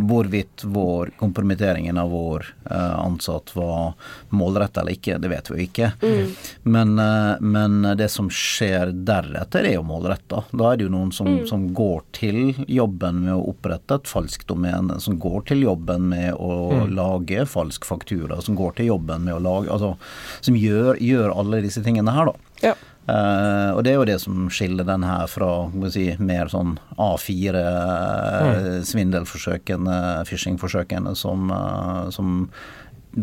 hvorvidt 0.08 0.64
vår 0.64 1.10
kompromitteringen 1.18 1.98
av 1.98 2.10
vår 2.10 2.46
eh, 2.70 2.98
ansatt 3.00 3.54
var 3.56 3.92
målretta 4.30 4.80
eller 4.82 4.96
ikke, 4.96 5.18
det 5.22 5.30
vet 5.32 5.50
vi 5.50 5.56
jo 5.58 5.66
ikke. 5.68 5.90
Mm. 6.02 6.30
Men, 6.76 6.92
eh, 6.98 7.40
men 7.40 7.82
det 7.98 8.08
som 8.12 8.28
skjer 8.30 8.92
deretter, 9.04 9.64
er 9.66 9.76
jo 9.78 9.82
målretta. 9.88 10.44
Da 10.52 10.72
er 10.72 10.76
det 10.80 10.88
jo 10.88 10.94
noen 10.94 11.12
som, 11.12 11.26
Mm. 11.32 11.46
som 11.48 11.62
går 11.74 12.02
til 12.12 12.54
jobben 12.68 13.22
med 13.24 13.32
å 13.32 13.48
opprette 13.54 13.94
et 13.94 14.04
falskt 14.10 14.46
domene, 14.50 15.00
som 15.00 15.18
går 15.18 15.46
til 15.46 15.62
jobben 15.64 16.08
med 16.10 16.34
å 16.34 16.86
lage 16.92 17.46
falsk 17.48 17.84
faktura, 17.88 18.40
som 18.42 18.54
går 18.58 18.74
til 18.76 18.86
jobben 18.86 19.24
med 19.24 19.34
å 19.34 19.40
lage 19.40 19.70
Altså 19.72 19.96
som 20.40 20.54
gjør, 20.54 20.98
gjør 21.00 21.32
alle 21.38 21.62
disse 21.62 21.82
tingene 21.82 22.12
her, 22.12 22.26
da. 22.26 22.34
Ja. 22.62 22.74
Eh, 23.08 23.70
og 23.74 23.82
det 23.82 23.90
er 23.92 23.96
jo 23.98 24.04
det 24.06 24.20
som 24.22 24.44
skiller 24.52 24.84
den 24.86 25.02
her 25.02 25.26
fra 25.30 25.48
si, 25.90 26.04
mer 26.22 26.46
sånn 26.52 26.76
A4-svindelforsøkene, 27.02 29.96
phishing-forsøkene, 30.28 31.14
som, 31.18 31.50
uh, 31.50 32.06
som 32.14 32.46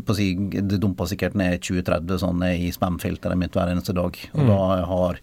på 0.06 0.14
si, 0.14 0.28
det 0.54 0.78
dumper 0.84 1.08
sikkert 1.10 1.34
ned 1.40 1.64
20-30 1.66 2.20
sånne 2.22 2.48
i 2.62 2.68
spam-filteret 2.76 3.40
mitt 3.40 3.56
hver 3.58 3.72
eneste 3.72 3.94
dag. 3.98 4.14
Og 4.36 4.44
da 4.52 4.58
har, 4.92 5.14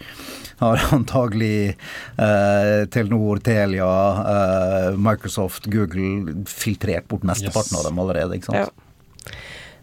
har 0.65 0.77
antagelig 0.97 1.77
eh, 2.19 2.81
Telenor, 2.91 3.39
Telia, 3.47 3.93
eh, 4.33 4.89
Microsoft, 4.99 5.69
Google 5.71 6.35
filtrert 6.51 7.07
bort 7.13 7.23
mesteparten 7.29 7.77
Yes. 7.77 7.79
av 7.79 7.85
dem 7.91 8.01
allerede. 8.03 8.33
ikke 8.41 8.49
sant? 8.51 8.65
Ja. 8.65 8.69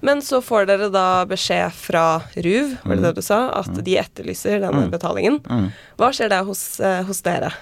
Men 0.04 0.22
så 0.22 0.42
får 0.44 0.68
dere 0.68 0.90
da 0.92 1.24
beskjed 1.28 1.72
fra 1.78 2.06
RUV, 2.36 2.74
var 2.84 3.00
det 3.00 3.06
det 3.06 3.14
du 3.22 3.24
sa, 3.24 3.46
at 3.62 3.72
de 3.86 3.98
etterlyser 4.02 4.60
denne 4.60 4.90
betalingen. 4.92 5.40
Mm. 5.48 5.70
Hva 6.00 6.10
skjer 6.16 6.32
da 6.34 6.42
hos, 6.44 6.64
eh, 6.84 7.04
hos 7.08 7.24
dere? 7.24 7.54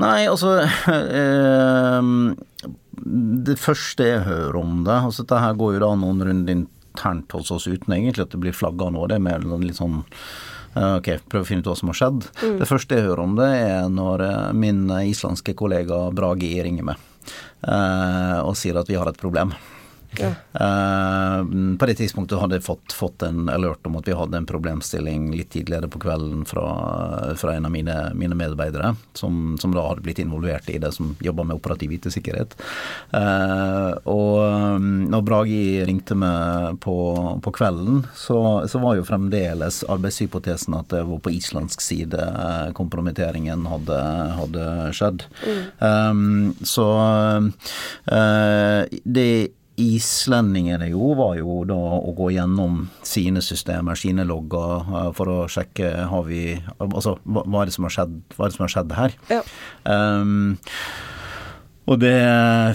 Nei, 0.00 0.24
altså 0.30 0.54
eh, 1.20 2.08
Det 3.02 3.58
første 3.60 4.08
jeg 4.08 4.24
hører 4.24 4.56
om 4.62 4.80
det 4.86 4.94
altså 4.94 5.26
Dette 5.26 5.42
her 5.42 5.58
går 5.58 5.76
jo 5.76 5.82
da 5.82 5.90
noen 6.00 6.24
runder 6.28 6.56
internt 6.56 7.32
hos 7.36 7.50
oss 7.50 7.68
uten 7.68 7.92
egentlig 7.92 8.24
at 8.24 8.32
det 8.32 8.40
blir 8.40 8.56
flagga 8.56 8.88
nå. 8.92 9.04
Det 9.08 9.18
er 9.18 9.26
mer 9.28 9.44
litt 9.44 9.76
sånn 9.80 10.00
eh, 10.76 10.96
Ok, 10.96 11.12
prøv 11.28 11.44
å 11.44 11.48
finne 11.48 11.64
ut 11.64 11.70
hva 11.70 11.76
som 11.76 11.92
har 11.92 12.00
skjedd. 12.00 12.24
Det 12.60 12.68
første 12.68 12.96
jeg 12.96 13.08
hører 13.10 13.24
om 13.26 13.36
det, 13.36 13.50
er 13.68 13.92
når 13.92 14.26
eh, 14.30 14.48
min 14.56 14.86
islandske 15.02 15.56
kollega 15.58 16.06
Bragi 16.16 16.54
ringer 16.64 16.88
meg 16.92 16.96
eh, 17.68 18.40
og 18.40 18.56
sier 18.56 18.80
at 18.80 18.88
vi 18.88 18.96
har 18.96 19.12
et 19.12 19.20
problem. 19.20 19.52
Ja. 20.18 20.28
Eh, 20.52 21.44
på 21.78 21.86
det 21.86 21.94
tidspunktet 21.94 22.40
hadde 22.40 22.58
jeg 22.58 22.66
fått, 22.66 22.92
fått 22.92 23.22
en 23.24 23.48
alert 23.48 23.86
om 23.88 23.96
at 23.96 24.08
vi 24.08 24.16
hadde 24.16 24.36
en 24.36 24.48
problemstilling 24.48 25.30
litt 25.36 25.52
tidligere 25.54 25.88
på 25.88 26.00
kvelden 26.02 26.44
fra, 26.48 26.66
fra 27.38 27.54
en 27.56 27.66
av 27.68 27.72
mine, 27.72 27.96
mine 28.18 28.36
medarbeidere, 28.36 28.94
som, 29.16 29.56
som 29.60 29.74
da 29.74 29.86
hadde 29.88 30.04
blitt 30.04 30.20
involvert 30.22 30.68
i 30.70 30.78
det, 30.82 30.92
som 30.92 31.14
jobba 31.20 31.46
med 31.48 31.56
operativ 31.60 31.94
IT-sikkerhet. 31.96 32.56
Eh, 33.16 33.92
og 34.12 34.36
um, 34.76 34.90
når 35.12 35.24
Bragi 35.26 35.62
ringte 35.88 36.16
meg 36.18 36.78
på, 36.84 36.96
på 37.44 37.54
kvelden, 37.56 38.02
så, 38.18 38.38
så 38.68 38.82
var 38.82 38.98
jo 38.98 39.08
fremdeles 39.08 39.82
arbeidshypotesen 39.92 40.76
at 40.76 40.92
det 40.92 41.04
var 41.08 41.24
på 41.24 41.32
islandsk 41.38 41.84
side 41.84 42.20
eh, 42.20 42.68
kompromitteringen 42.76 43.66
hadde, 43.70 43.98
hadde 44.36 44.68
skjedd. 44.96 45.26
Um, 45.80 46.52
så 46.66 46.88
uh, 48.12 48.82
det 49.04 49.28
islendingene 49.82 50.88
gjorde, 50.92 51.18
var 51.18 51.36
jo 51.38 51.58
da 51.68 51.78
å 51.98 52.14
gå 52.16 52.30
gjennom 52.36 52.82
sine 53.06 53.42
systemer, 53.44 53.98
sine 53.98 54.26
logger, 54.28 54.88
eh, 54.88 55.12
for 55.18 55.32
å 55.32 55.38
sjekke 55.50 55.94
har 56.10 56.26
vi 56.28 56.42
Altså, 56.82 57.16
hva, 57.24 57.44
hva 57.46 57.62
er 57.62 57.70
det 57.70 57.74
som 57.74 57.86
har 57.86 57.94
skjedd, 57.94 58.18
hva 58.34 58.44
er 58.44 58.50
det 58.50 58.56
som 58.56 58.64
har 58.66 58.72
skjedd 58.74 58.92
her? 58.96 59.16
Ja. 59.30 59.42
Um, 59.86 60.58
og 61.90 61.98
det 61.98 62.14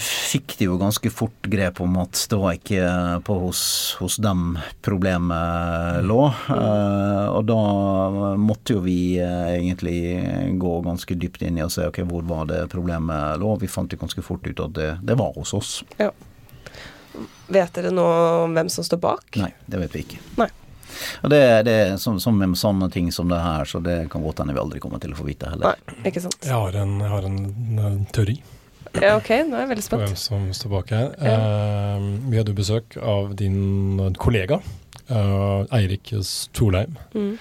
fikk 0.03 0.57
de 0.59 0.67
jo 0.67 0.75
ganske 0.79 1.09
fort 1.13 1.47
grep 1.47 1.79
om 1.83 1.95
at 2.01 2.25
det 2.27 2.39
var 2.41 2.57
ikke 2.57 2.81
på 3.27 3.37
hos, 3.45 3.61
hos 4.01 4.17
dem 4.19 4.57
problemet 4.83 6.03
lå. 6.03 6.19
Eh, 6.51 7.27
og 7.31 7.47
da 7.47 8.35
måtte 8.41 8.75
jo 8.75 8.83
vi 8.83 9.15
eh, 9.23 9.53
egentlig 9.55 10.59
gå 10.59 10.73
ganske 10.83 11.15
dypt 11.23 11.45
inn 11.47 11.61
i 11.61 11.63
og 11.63 11.71
se 11.71 11.87
ok, 11.87 12.01
hvor 12.09 12.27
var 12.27 12.49
det 12.51 12.65
problemet 12.73 13.39
lå. 13.39 13.55
Vi 13.63 13.71
fant 13.71 13.95
jo 13.95 14.01
ganske 14.01 14.25
fort 14.25 14.43
ut 14.43 14.65
at 14.67 14.75
det, 14.75 14.89
det 15.07 15.15
var 15.19 15.31
hos 15.39 15.55
oss. 15.55 15.77
Ja. 16.01 16.11
Vet 17.47 17.73
dere 17.77 17.91
nå 17.95 18.05
om 18.45 18.55
hvem 18.57 18.69
som 18.73 18.83
står 18.83 18.99
bak? 19.03 19.37
Nei, 19.39 19.51
det 19.65 19.79
vet 19.85 19.93
vi 19.95 20.01
ikke. 20.05 20.19
Nei. 20.41 20.49
Og 21.21 21.29
det, 21.29 21.39
det 21.67 21.73
er 21.85 21.95
som, 22.01 22.17
som 22.19 22.35
med 22.39 22.55
sånne 22.57 22.87
ting 22.91 23.11
som 23.13 23.29
det 23.29 23.37
her, 23.43 23.67
så 23.69 23.79
det 23.83 24.09
kan 24.11 24.23
godt 24.23 24.39
hende 24.41 24.55
vi 24.55 24.61
aldri 24.63 24.79
kommer 24.83 24.99
til 25.03 25.13
å 25.13 25.17
få 25.19 25.27
vite 25.27 25.49
heller. 25.51 25.75
Nei, 25.91 26.07
ikke 26.11 26.23
sant. 26.23 26.37
Jeg 26.43 26.55
har 26.57 26.77
en, 26.81 26.95
jeg 27.03 27.11
har 27.11 27.27
en, 27.27 27.37
en 27.91 27.97
teori 28.15 28.37
Ja, 28.97 29.13
ok, 29.19 29.29
nå 29.45 29.57
er 29.59 29.65
jeg 29.65 29.71
veldig 29.75 29.85
på 29.91 29.99
hvem 30.01 30.15
som 30.17 30.45
står 30.57 30.73
bak 30.73 30.93
her. 30.95 31.09
Ja. 31.21 31.37
Eh, 31.37 32.05
vi 32.31 32.39
hadde 32.39 32.55
besøk 32.57 32.97
av 33.03 33.35
din 33.37 33.59
kollega, 34.17 34.61
eh, 35.07 35.65
Eirik 35.79 36.15
Storleim, 36.25 36.95
Mm. 37.13 37.35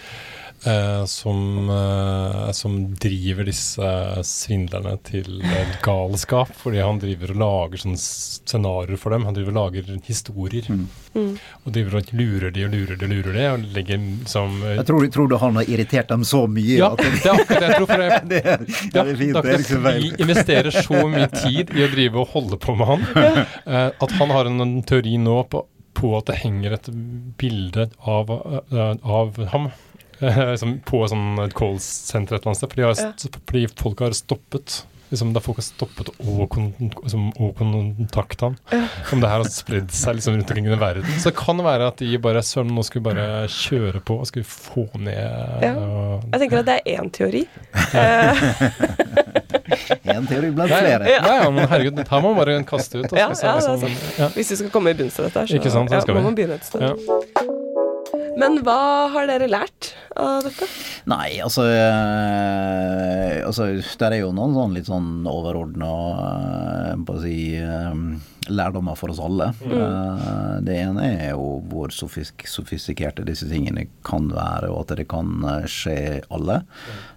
Eh, 0.67 1.05
som, 1.11 1.71
eh, 1.71 2.51
som 2.53 2.79
driver 2.95 3.49
disse 3.49 3.91
svindlerne 4.27 4.97
til 5.07 5.43
galskap. 5.85 6.53
Fordi 6.59 6.83
han 6.85 7.01
driver 7.03 7.35
og 7.35 7.43
lager 7.43 7.85
sånne 7.85 8.01
scenarioer 8.01 9.01
for 9.01 9.15
dem. 9.15 9.27
Han 9.29 9.37
driver 9.37 9.55
og 9.55 9.61
lager 9.61 10.01
historier. 10.07 10.69
Mm. 10.69 10.87
Mm. 11.17 11.37
Og 11.65 11.73
driver 11.73 11.97
og 11.97 12.11
lurer 12.13 12.53
de 12.53 12.65
og 12.67 12.75
lurer 12.75 12.99
de 13.01 13.07
og 13.07 13.13
lurer 13.13 13.37
de, 13.37 13.45
og 13.55 13.63
legger 13.77 14.01
liksom 14.03 14.59
eh, 14.63 14.75
Jeg 14.77 14.89
tror, 14.91 15.07
tror 15.15 15.31
du 15.31 15.37
han 15.41 15.61
har 15.61 15.71
irritert 15.73 16.11
dem 16.13 16.27
så 16.29 16.43
mye 16.51 16.77
Ja, 16.77 16.91
at 16.93 17.01
det 17.01 17.23
er 17.23 17.41
akkurat 17.41 17.63
det 17.63 17.71
jeg 17.71 17.79
tror. 17.79 17.89
For 17.93 18.05
jeg, 18.05 18.21
det, 18.33 18.43
er, 18.43 18.67
ja, 18.67 18.91
det 18.91 19.15
er 19.15 19.23
fint. 19.23 19.39
det 19.39 19.45
Det 19.47 19.55
er 19.55 19.63
liksom 19.63 19.87
vi 19.87 20.11
investerer 20.27 20.77
så 20.77 21.07
mye 21.15 21.31
tid 21.33 21.73
i 21.73 21.87
å 21.87 21.89
drive 21.95 22.21
og 22.21 22.35
holde 22.35 22.61
på 22.61 22.77
med 22.77 22.91
han, 22.91 23.09
eh, 23.25 23.89
at 23.89 24.15
han 24.21 24.35
har 24.35 24.51
en, 24.51 24.61
en 24.67 24.77
teori 24.87 25.17
nå 25.23 25.41
på 25.53 25.65
på 25.97 26.11
at 26.13 26.27
det 26.29 26.35
henger 26.43 26.75
et 26.77 26.89
bilde 27.41 27.87
av, 28.05 28.29
av 28.29 29.39
ham 29.49 29.71
på 30.91 31.07
sånn 31.11 31.41
et 31.45 31.57
callsenter 31.57 32.37
et 32.37 32.43
eller 32.43 32.53
annet 32.53 32.61
sted. 32.61 32.75
Fordi, 32.75 32.87
har, 32.87 33.41
fordi 33.47 33.65
folk 33.77 34.05
har 34.07 34.17
stoppet 34.17 34.83
liksom, 35.11 35.33
Da 35.33 35.41
folk 35.41 35.61
har 35.61 35.67
stoppet 35.67 36.11
å, 36.19 36.47
kon, 36.51 36.73
liksom, 36.81 37.29
han. 37.37 38.57
Ja. 38.73 38.83
Om 39.13 39.23
det 39.23 39.31
her 39.31 39.43
har 39.43 39.51
spredd 39.53 39.93
seg 39.95 40.19
liksom, 40.19 40.39
rundt 40.39 40.51
omkring 40.51 40.69
i 40.71 40.79
verden. 40.81 41.07
Så 41.21 41.31
det 41.31 41.37
kan 41.39 41.63
være 41.65 41.91
at 41.93 42.03
de 42.03 42.19
bare 42.23 42.43
Søren, 42.47 42.73
nå 42.75 42.85
skal 42.87 43.01
vi 43.01 43.07
bare 43.09 43.27
kjøre 43.51 44.03
på 44.07 44.19
og 44.21 44.29
skal 44.31 44.43
vi 44.43 44.49
få 44.51 44.87
ned 44.99 45.65
ja. 45.65 45.75
og, 45.75 46.27
Jeg 46.33 46.45
tenker 46.45 46.63
at 46.63 46.71
det 46.71 46.79
er 46.79 46.83
én 46.97 47.13
teori. 47.15 47.47
Én 50.07 50.27
teori 50.29 50.53
blant 50.55 50.71
flere. 50.71 51.09
Ja. 51.11 51.21
ja, 51.27 51.51
men 51.51 51.67
herregud, 51.69 51.99
her 51.99 52.23
må 52.23 52.31
man 52.31 52.39
bare 52.39 52.57
kaste 52.69 53.03
ut. 53.03 53.11
Ja, 53.11 53.29
ja, 53.35 53.55
liksom, 53.59 54.31
Hvis 54.37 54.53
vi 54.55 54.61
skal 54.63 54.73
komme 54.75 54.95
i 54.95 54.99
bunns 54.99 55.19
av 55.21 55.29
dette, 55.29 55.47
så, 55.51 55.73
sant, 55.75 55.91
så 55.91 56.15
må 56.15 56.23
man 56.29 56.39
begynne 56.39 56.61
et 56.61 56.67
sted. 56.67 56.87
Men 58.37 58.61
hva 58.65 58.81
har 59.15 59.29
dere 59.31 59.49
lært 59.51 59.96
av 60.21 60.47
dette? 60.47 60.69
Nei, 61.11 61.39
altså, 61.45 61.67
eh, 61.71 63.43
altså 63.47 63.69
Der 64.01 64.17
er 64.17 64.25
jo 64.25 64.33
noen 64.37 64.57
sånn 64.57 64.77
litt 64.77 64.89
sånn 64.91 65.11
overordna 65.31 65.93
eh, 66.95 67.21
si, 67.23 67.37
eh, 67.61 67.95
lærdommer 68.53 68.97
for 68.99 69.13
oss 69.13 69.21
alle. 69.23 69.51
Mm. 69.61 69.75
Eh, 69.77 70.57
det 70.67 70.79
ene 70.85 71.07
er 71.07 71.31
jo 71.35 71.59
hvor 71.71 71.93
sofistik 71.95 72.47
sofistikerte 72.51 73.27
disse 73.27 73.49
tingene 73.51 73.87
kan 74.07 74.29
være, 74.33 74.71
og 74.71 74.85
at 74.85 74.97
det 75.01 75.09
kan 75.11 75.33
eh, 75.45 75.69
skje 75.71 75.97
alle. 76.31 76.63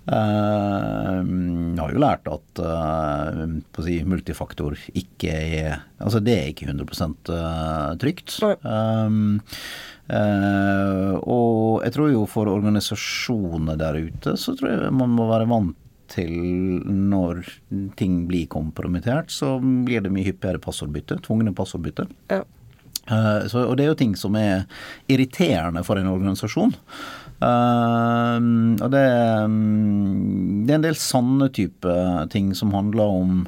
Jeg 0.10 1.78
har 1.78 1.92
jo 1.94 2.00
lært 2.02 2.26
at 2.32 2.62
uh, 2.66 3.44
si, 3.86 4.00
multifaktor 4.10 4.74
ikke 4.98 5.36
er 5.36 5.76
Altså 6.02 6.22
det 6.24 6.34
er 6.34 6.48
ikke 6.50 6.66
100 6.72 8.00
trygt. 8.02 8.40
Um, 8.64 9.42
Uh, 10.10 11.20
og 11.30 11.84
jeg 11.86 11.94
tror 11.94 12.10
jo 12.10 12.24
for 12.30 12.50
organisasjoner 12.50 13.78
der 13.78 14.00
ute, 14.10 14.34
så 14.42 14.56
tror 14.58 14.72
jeg 14.72 14.96
man 14.98 15.14
må 15.14 15.28
være 15.30 15.50
vant 15.50 15.78
til 16.10 16.32
når 16.90 17.44
ting 18.00 18.24
blir 18.30 18.48
kompromittert, 18.50 19.30
så 19.30 19.60
blir 19.62 20.02
det 20.02 20.14
mye 20.14 20.26
hyppigere 20.26 20.62
passordbytte. 20.64 21.20
Tvungne 21.28 21.54
passordbytte. 21.54 22.08
Ja. 22.32 22.42
Uh, 23.10 23.46
så, 23.50 23.64
og 23.66 23.78
det 23.78 23.86
er 23.86 23.92
jo 23.94 24.00
ting 24.02 24.16
som 24.18 24.36
er 24.38 24.66
irriterende 25.10 25.84
for 25.86 26.02
en 26.02 26.10
organisasjon. 26.12 26.74
Uh, 27.40 28.38
og 28.82 28.90
det, 28.92 29.06
um, 29.46 30.66
det, 30.66 30.74
er 30.74 30.80
en 30.82 30.88
del 30.90 30.98
sanne 31.00 31.48
type 31.56 31.96
ting 32.34 32.52
som 32.58 32.74
handler 32.76 33.20
om 33.22 33.44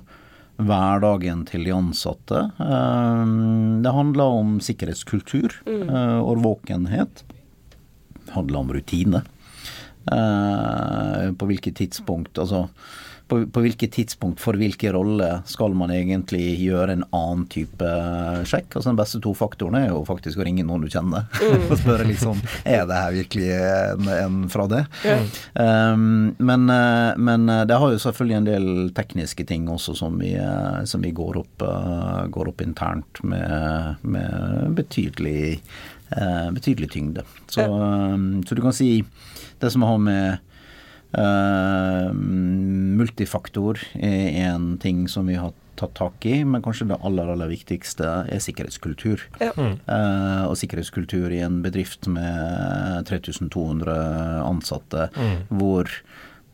hverdagen 0.60 1.46
til 1.50 1.66
de 1.66 1.74
ansatte. 1.76 2.42
Eh, 2.60 3.26
det 3.84 3.94
handler 3.96 4.40
om 4.42 4.58
sikkerhetskultur, 4.64 5.62
mm. 5.68 5.90
Eh, 5.90 6.18
årvåkenhet. 6.22 7.24
Det 8.26 8.36
handler 8.36 8.60
om 8.60 8.74
rutine. 8.74 9.24
Eh, 10.12 11.32
på 11.38 11.46
hvilket 11.46 11.76
tidspunkt 11.78 12.40
Altså 12.42 12.64
på, 13.32 13.40
på 13.48 13.64
hvilket 13.64 13.94
tidspunkt 13.96 14.42
for 14.44 14.60
hvilke 14.60 14.92
rolle 14.92 15.30
skal 15.48 15.76
man 15.78 15.94
egentlig 15.96 16.58
gjøre 16.60 16.98
en 16.98 17.06
annen 17.16 17.46
type 17.52 17.92
sjekk? 18.48 18.76
Altså 18.76 18.90
Den 18.90 19.00
beste 19.00 19.22
to 19.24 19.32
faktorene 19.38 19.86
er 19.86 19.94
jo 19.94 20.02
faktisk 20.08 20.42
å 20.42 20.48
ringe 20.48 20.66
noen 20.68 20.84
du 20.84 20.90
kjenner 20.92 21.30
mm. 21.40 21.68
og 21.72 21.78
spørre 21.80 22.18
sånn 22.20 22.42
Er 22.68 22.84
det 22.90 22.98
her 22.98 23.16
virkelig 23.16 23.48
en, 23.56 24.12
en 24.18 24.42
fra 24.52 24.68
det? 24.72 24.84
Mm. 25.06 25.32
Um, 25.56 26.36
men, 26.38 26.68
eh, 26.76 27.14
men, 27.18 27.48
eh, 27.50 27.64
det 27.70 27.80
har 27.80 27.94
jo 27.94 28.04
selvfølgelig 28.04 28.38
en 28.42 28.50
del 28.50 28.68
tekniske 28.98 29.48
ting 29.48 29.70
også 29.72 29.96
som 29.98 30.20
vi, 30.20 30.34
eh, 30.36 30.84
som 30.90 31.04
vi 31.04 31.14
går, 31.16 31.40
opp, 31.42 31.66
går, 32.36 32.52
opp, 32.52 32.62
internt 32.66 33.24
med, 33.24 33.96
med 34.02 34.76
betydelig, 34.76 35.62
betydelig 36.52 36.90
tyngde. 36.92 37.24
Så, 37.48 37.64
så 38.48 38.56
du 38.56 38.62
kan 38.64 38.76
si 38.76 38.90
det 39.62 39.72
som 39.72 39.86
har 39.88 40.00
med 40.02 40.51
Uh, 41.12 42.12
multifaktor 42.16 43.82
er 44.00 44.38
en 44.48 44.78
ting 44.80 45.08
som 45.12 45.28
vi 45.28 45.36
har 45.40 45.52
tatt 45.80 45.96
tak 45.98 46.26
i, 46.30 46.42
men 46.48 46.64
kanskje 46.64 46.88
det 46.92 47.00
aller 47.04 47.32
aller 47.34 47.52
viktigste 47.52 48.08
er 48.32 48.44
sikkerhetskultur. 48.44 49.24
Ja. 49.42 49.52
Mm. 49.58 49.80
Uh, 49.88 50.44
og 50.50 50.58
sikkerhetskultur 50.62 51.34
i 51.34 51.42
en 51.46 51.62
bedrift 51.66 52.08
med 52.12 53.08
3200 53.10 53.96
ansatte, 54.46 55.10
mm. 55.16 55.38
hvor 55.58 55.90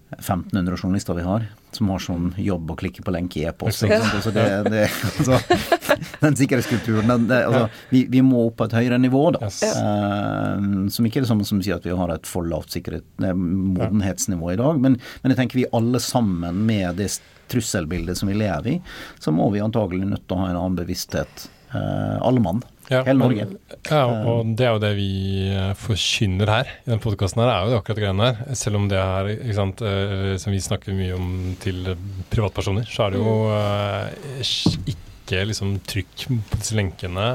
1500 0.10 0.78
journalister 0.78 1.14
vi 1.14 1.24
har, 1.26 1.46
som 1.76 1.90
har 1.92 2.00
sånn 2.00 2.30
jobb 2.40 2.72
å 2.72 2.76
klikke 2.80 3.04
på 3.04 3.12
lenke 3.12 3.42
i 3.42 3.44
e-post. 3.50 3.84
Altså 3.84 4.32
altså, 4.32 5.40
den 6.24 6.38
sikkerhetskulturen 6.40 7.12
den, 7.12 7.26
det, 7.28 7.42
altså, 7.50 7.66
vi, 7.92 8.06
vi, 8.12 8.22
må 8.24 8.46
opp 8.48 8.56
på 8.62 8.70
et 8.70 8.78
høyere 8.78 9.02
nivå, 9.04 9.26
da. 9.36 9.42
Yes. 9.50 9.60
Uh, 9.76 10.88
som 10.94 11.08
ikke 11.08 11.20
er 11.20 11.28
det 11.28 11.32
samme 11.34 11.48
som 11.48 11.60
å 11.60 11.68
si 11.68 11.76
at 11.76 11.86
vi 11.88 11.98
har 12.00 12.14
et 12.16 12.30
for 12.30 12.48
lavt 12.48 12.80
modenhetsnivå 13.20 14.54
i 14.54 14.60
dag. 14.62 14.80
Men, 14.80 14.96
men, 14.96 15.34
jeg 15.34 15.42
tenker 15.42 15.60
vi 15.60 15.68
alle 15.76 16.00
sammen 16.04 16.64
med 16.70 17.02
det 17.02 17.12
trusselbildet 17.52 18.20
som 18.20 18.32
vi 18.32 18.40
lever 18.40 18.78
i, 18.78 18.80
så 19.20 19.36
må 19.36 19.52
vi 19.52 19.64
antagelig 19.64 20.08
nødt 20.08 20.24
til 20.28 20.38
å 20.38 20.42
ha 20.46 20.50
en 20.54 20.62
annen 20.62 20.80
bevissthet. 20.80 21.50
Uh, 21.74 22.16
alle 22.24 22.40
mann. 22.40 22.64
Ja, 22.88 23.02
Hele 23.04 23.20
Norge. 23.20 23.48
ja, 23.90 24.04
og 24.08 24.54
det 24.56 24.64
er 24.64 24.76
jo 24.76 24.80
det 24.80 24.94
vi 24.96 25.10
eh, 25.52 25.74
forkynner 25.76 26.52
her 26.54 26.70
i 26.72 26.92
den 26.94 27.02
podkasten 27.04 27.42
her, 27.44 27.52
er 27.52 27.66
jo 27.66 27.74
det 27.74 27.80
akkurat 27.82 28.00
greiene 28.00 28.30
her. 28.30 28.56
Selv 28.56 28.80
om 28.80 28.86
det 28.92 29.02
er, 29.02 29.32
ikke 29.36 29.58
sant, 29.58 29.84
eh, 29.84 30.36
som 30.40 30.56
vi 30.56 30.62
snakker 30.64 30.96
mye 30.96 31.18
om 31.18 31.28
til 31.64 31.92
privatpersoner, 32.32 32.88
så 32.88 33.08
er 33.08 33.16
det 33.16 33.22
jo 33.22 33.36
uh, 33.52 34.94
ikke 34.94 35.44
liksom 35.50 35.76
trykk 35.84 36.28
på 36.48 36.62
disse 36.62 36.78
lenkene. 36.80 37.28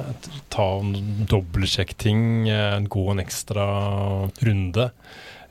Ta 0.53 0.71
og 0.79 0.97
dobbeltsjekk 1.29 1.93
ting, 2.01 2.49
gå 2.89 3.05
en 3.13 3.21
ekstra 3.21 3.67
runde. 4.49 4.89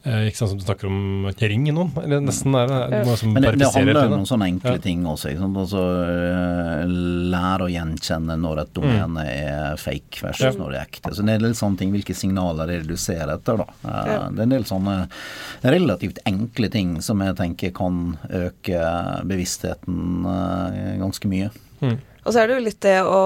Eh, 0.02 0.24
ikke 0.32 0.40
sant 0.40 0.50
som 0.50 0.58
du 0.58 0.64
snakker 0.66 0.90
om 0.90 1.28
ring 1.38 1.68
i 1.70 1.74
noen, 1.76 1.92
eller 2.02 2.24
nesten 2.26 2.56
er 2.58 2.72
det 2.72 3.02
noe 3.06 3.18
som 3.20 3.36
Men 3.36 3.46
det, 3.46 3.52
det 3.62 3.68
handler 3.70 4.00
om 4.02 4.16
noen 4.16 4.30
sånne 4.30 4.48
enkle 4.50 4.74
ja. 4.74 4.82
ting 4.82 5.04
også. 5.06 5.30
Ikke 5.30 5.44
sant? 5.44 5.60
Altså, 5.62 5.84
eh, 6.08 6.94
lære 7.36 7.68
å 7.68 7.70
gjenkjenne 7.70 8.38
når 8.42 8.64
et 8.64 8.72
domene 8.80 9.28
mm. 9.28 9.30
er 9.30 9.78
fake 9.82 10.24
versus 10.26 10.48
ja. 10.48 10.54
når 10.58 10.74
det 10.74 10.80
er 10.80 10.90
ekte. 10.90 11.14
Så 11.14 11.28
det 11.28 11.36
er 11.36 11.46
litt 11.46 11.60
sånne 11.60 11.82
ting, 11.84 11.94
Hvilke 11.94 12.16
signaler 12.18 12.74
er 12.74 12.82
det 12.82 12.90
du 12.90 12.98
ser 12.98 13.30
etter, 13.30 13.62
da. 13.62 13.68
Eh, 13.86 14.10
ja. 14.10 14.18
Det 14.32 14.42
er 14.42 14.48
en 14.48 14.56
del 14.56 14.68
sånne 14.72 14.98
relativt 15.78 16.24
enkle 16.32 16.72
ting 16.74 16.98
som 17.06 17.22
jeg 17.22 17.38
tenker 17.38 17.76
kan 17.78 18.02
øke 18.42 18.82
bevisstheten 19.30 20.26
ganske 20.98 21.30
mye. 21.30 21.54
Mm. 21.82 22.00
Og 22.26 22.34
så 22.34 22.42
er 22.42 22.50
det 22.50 22.58
jo 22.58 22.66
litt 22.72 22.82
det 22.82 22.98
å 23.06 23.22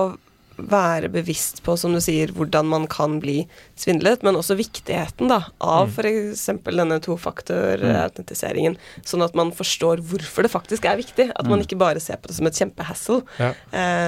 være 0.58 1.10
bevisst 1.12 1.62
på, 1.66 1.76
som 1.78 1.94
du 1.96 2.02
sier, 2.04 2.32
hvordan 2.36 2.68
man 2.70 2.88
kan 2.92 3.20
bli 3.24 3.44
svindlet, 3.80 4.24
men 4.26 4.38
også 4.40 4.58
viktigheten 4.60 5.32
da, 5.32 5.42
av 5.60 5.90
mm. 5.90 5.96
f.eks. 5.96 6.46
denne 6.70 7.00
tofaktor-autentiseringen, 7.04 8.78
mm. 8.78 9.06
sånn 9.08 9.26
at 9.26 9.36
man 9.38 9.52
forstår 9.56 10.04
hvorfor 10.06 10.48
det 10.48 10.54
faktisk 10.54 10.88
er 10.90 11.00
viktig. 11.02 11.30
At 11.36 11.50
man 11.50 11.60
mm. 11.60 11.68
ikke 11.68 11.80
bare 11.82 12.04
ser 12.04 12.22
på 12.22 12.32
det 12.32 12.38
som 12.40 12.50
et 12.50 12.60
kjempehassle. 12.60 13.22
Ja. 13.42 13.52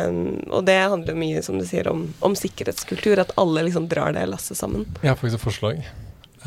Um, 0.08 0.40
og 0.52 0.66
det 0.70 0.80
handler 0.80 1.20
mye, 1.20 1.44
som 1.46 1.60
du 1.60 1.68
sier, 1.68 1.90
om, 1.92 2.08
om 2.26 2.36
sikkerhetskultur, 2.38 3.20
at 3.24 3.36
alle 3.40 3.68
liksom 3.68 3.90
drar 3.92 4.16
det 4.16 4.28
lasset 4.32 4.60
sammen. 4.60 4.88
Jeg 5.04 5.14
har 5.14 5.20
faktisk 5.20 5.42
et 5.42 5.48
forslag. 5.48 5.88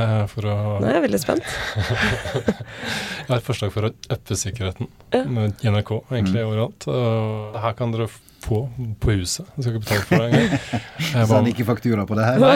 Uh, 0.00 0.24
for 0.30 0.46
å 0.48 0.56
Nå 0.80 0.86
er 0.88 0.96
jeg 0.96 1.04
veldig 1.08 1.20
spent. 1.20 1.44
jeg 1.76 3.28
har 3.28 3.36
et 3.36 3.44
forslag 3.44 3.72
for 3.74 3.90
å 3.90 3.92
uppe 3.92 4.38
sikkerheten 4.38 4.88
ja. 5.12 5.24
med 5.28 5.60
NRK, 5.60 5.92
egentlig 6.08 6.40
mm. 6.40 6.46
overalt. 6.46 6.86
Og 6.88 7.58
her 7.60 7.76
kan 7.76 7.92
dere 7.92 8.08
på 8.44 8.60
på 9.00 9.16
huset. 9.18 9.48
Jeg 9.56 9.64
skal 9.64 9.74
ikke 9.74 9.82
betale 9.84 10.06
for 10.08 10.16
det 10.16 10.28
engang. 10.28 11.28
han 11.34 11.50
ikke 11.50 11.66
faktura 11.68 12.06
på 12.08 12.16
det 12.18 12.26
her? 12.26 12.40
Nei, 12.42 12.54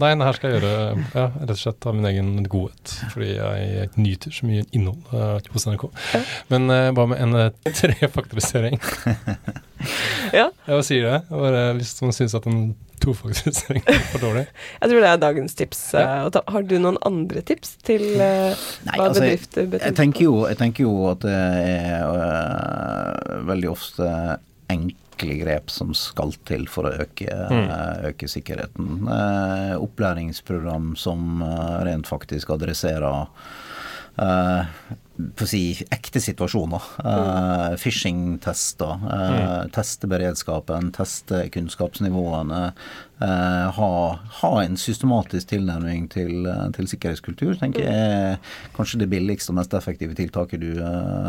nei, 0.00 0.12
nei, 0.14 0.26
her 0.28 0.38
skal 0.38 0.52
jeg 0.52 0.62
gjøre 0.62 0.72
ja, 1.14 1.26
rett 1.40 1.54
og 1.54 1.60
slett 1.60 1.88
av 1.88 1.98
min 1.98 2.08
egen 2.10 2.32
godhet. 2.50 2.94
Fordi 3.12 3.34
jeg 3.34 3.90
nyter 3.98 4.34
så 4.34 4.48
mye 4.48 4.64
innhold 4.76 5.12
uh, 5.12 5.36
hos 5.54 5.68
NRK. 5.68 5.86
Men 6.52 6.70
uh, 6.72 6.88
hva 6.96 7.08
med 7.10 7.22
en 7.24 7.38
uh, 7.38 7.74
trefaktorisering? 7.80 8.80
ja. 10.40 10.48
Jeg 10.68 10.88
sier 10.88 11.08
det. 11.10 11.20
Bare 11.30 11.68
liksom 11.78 12.10
man 12.10 12.16
syns 12.16 12.36
at 12.36 12.48
en 12.50 12.74
tofaktorisering 13.04 13.84
er 13.90 14.00
for 14.12 14.22
dårlig. 14.22 14.46
Jeg 14.80 14.90
tror 14.90 15.02
det 15.02 15.10
er 15.10 15.20
dagens 15.20 15.54
tips. 15.58 15.82
Ja. 15.96 16.30
Har 16.54 16.66
du 16.68 16.76
noen 16.80 16.98
andre 17.06 17.42
tips 17.46 17.76
til 17.84 18.04
uh, 18.16 18.54
Nei, 18.86 18.96
hva 18.96 19.10
altså, 19.10 19.24
bedrifter 19.24 19.68
betyr? 19.68 19.86
Jeg 19.90 19.98
tenker, 20.00 20.26
jo, 20.28 20.34
jeg 20.48 20.60
tenker 20.60 20.86
jo 20.86 20.94
at 21.10 21.24
det 21.24 21.36
er 21.84 23.44
veldig 23.50 23.70
ofte 23.72 24.10
enkle 24.74 25.38
grep 25.40 25.70
som 25.72 25.94
skal 25.96 26.34
til 26.48 26.66
for 26.70 26.90
å 26.90 26.94
øke, 27.04 27.30
mm. 27.30 27.70
øke 28.10 28.28
sikkerheten. 28.30 29.06
Eh, 29.08 29.74
opplæringsprogram 29.78 30.94
som 31.00 31.42
eh, 31.46 31.78
rent 31.88 32.10
faktisk 32.10 32.52
adresserer 32.56 33.24
Uh, 34.14 34.62
for 35.34 35.46
å 35.46 35.50
si, 35.50 35.62
ekte 35.94 36.20
situasjoner. 36.22 36.86
Uh, 37.02 37.74
Phishing-tester. 37.80 39.00
Uh, 39.02 39.32
mm. 39.34 39.72
Teste 39.74 40.10
beredskapen, 40.10 40.92
teste 40.94 41.44
kunnskapsnivåene. 41.54 42.62
Uh, 43.22 43.70
ha, 43.76 43.90
ha, 44.40 44.48
en 44.64 44.74
systematisk 44.80 45.52
tilnærming 45.52 46.08
til, 46.10 46.48
til 46.74 46.88
sikkerhetskultur 46.90 47.54
tenker 47.60 47.86
jeg 47.86 48.08
er 48.16 48.56
kanskje 48.74 49.04
det 49.04 49.08
billigste 49.12 49.54
og 49.54 49.60
mest 49.60 49.76
effektive 49.78 50.16
tiltaket 50.18 50.64
du, 50.64 50.72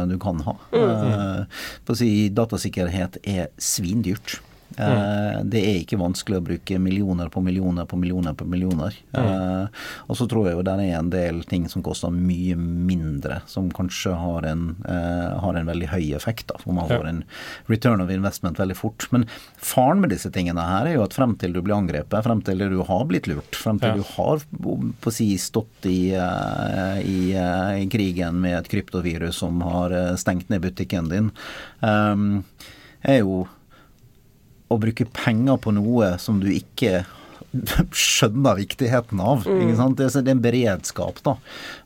du 0.10 0.18
kan 0.22 0.42
ha. 0.48 0.58
Mm. 0.74 1.46
For 1.86 1.94
å 1.94 2.00
si, 2.00 2.10
datasikkerhet 2.34 3.22
er 3.22 3.54
svindyrt. 3.62 4.40
Eh, 4.78 5.44
Det 5.46 5.62
er 5.62 5.78
ikke 5.84 6.00
vanskelig 6.02 6.40
å 6.40 6.44
bruke 6.44 6.80
millioner 6.82 7.30
på 7.32 7.42
millioner 7.44 7.86
på 7.86 7.98
millioner 8.00 8.34
på 8.34 8.48
millioner. 8.50 8.96
Mm. 9.16 9.70
og 10.10 10.18
så 10.18 10.28
tror 10.28 10.48
jeg 10.48 10.56
jo 10.58 10.64
det 10.66 10.74
er 10.74 10.98
en 11.00 11.10
del 11.10 11.44
ting 11.48 11.68
som 11.70 11.84
koster 11.86 12.12
mye 12.12 12.56
mindre, 12.58 13.42
som 13.48 13.70
kanskje 13.72 14.16
har 14.18 14.48
en, 14.50 14.76
eh, 14.88 15.40
har 15.40 15.56
en 15.56 15.66
veldig 15.70 15.88
høy 15.94 16.14
effekt. 16.16 16.48
da, 16.48 16.56
Hvor 16.64 16.74
man 16.74 16.90
får 16.90 17.08
en 17.08 17.24
return 17.68 18.02
of 18.02 18.10
investment 18.10 18.58
veldig 18.58 18.76
fort. 18.76 19.08
Men 19.12 19.26
faren 19.58 20.02
med 20.02 20.10
disse 20.10 20.30
tingene 20.32 20.60
her 20.62 20.88
er 20.88 20.94
jo 20.96 21.04
at 21.04 21.14
frem 21.14 21.38
til 21.38 21.54
du 21.54 21.62
blir 21.62 21.76
angrepet, 21.78 22.24
frem 22.24 22.42
til 22.44 22.58
du 22.58 22.84
har 22.84 23.06
blitt 23.06 23.28
lurt, 23.28 23.56
frem 23.56 23.80
til 23.80 23.90
Ja. 23.90 23.96
du 23.96 24.04
har 24.04 24.40
på 24.62 25.10
å 25.10 25.12
si 25.14 25.36
stått 25.38 25.86
i, 25.86 26.12
eh, 26.14 27.02
i, 27.06 27.34
eh, 27.34 27.84
i 27.84 27.88
krigen 27.88 28.42
med 28.42 28.58
et 28.58 28.70
kryptovirus 28.70 29.36
som 29.36 29.62
har 29.62 29.92
eh, 29.92 30.16
stengt 30.16 30.50
ned 30.50 30.62
butikken 30.62 31.10
din, 31.10 31.32
eh, 31.82 32.42
er 33.04 33.20
jo 33.20 33.48
å 34.72 34.80
bruke 34.82 35.06
penger 35.14 35.58
på 35.62 35.74
noe 35.76 36.16
som 36.22 36.40
du 36.42 36.50
ikke 36.54 37.04
skjønner 37.96 38.58
viktigheten 38.60 39.22
av. 39.24 39.46
Ikke 39.48 39.78
sant? 39.78 39.98
Det, 40.00 40.10
er- 40.10 40.32
en 40.34 40.42
beredskap, 40.44 41.22
da. 41.26 41.36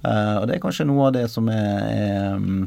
Eh, 0.03 0.35
og 0.41 0.47
det 0.49 0.55
er 0.57 0.63
kanskje 0.63 0.87
noe 0.89 1.09
av 1.09 1.13
det 1.17 1.25
som 1.31 1.49
er, 1.53 1.83
er 1.93 2.39
mm, 2.39 2.63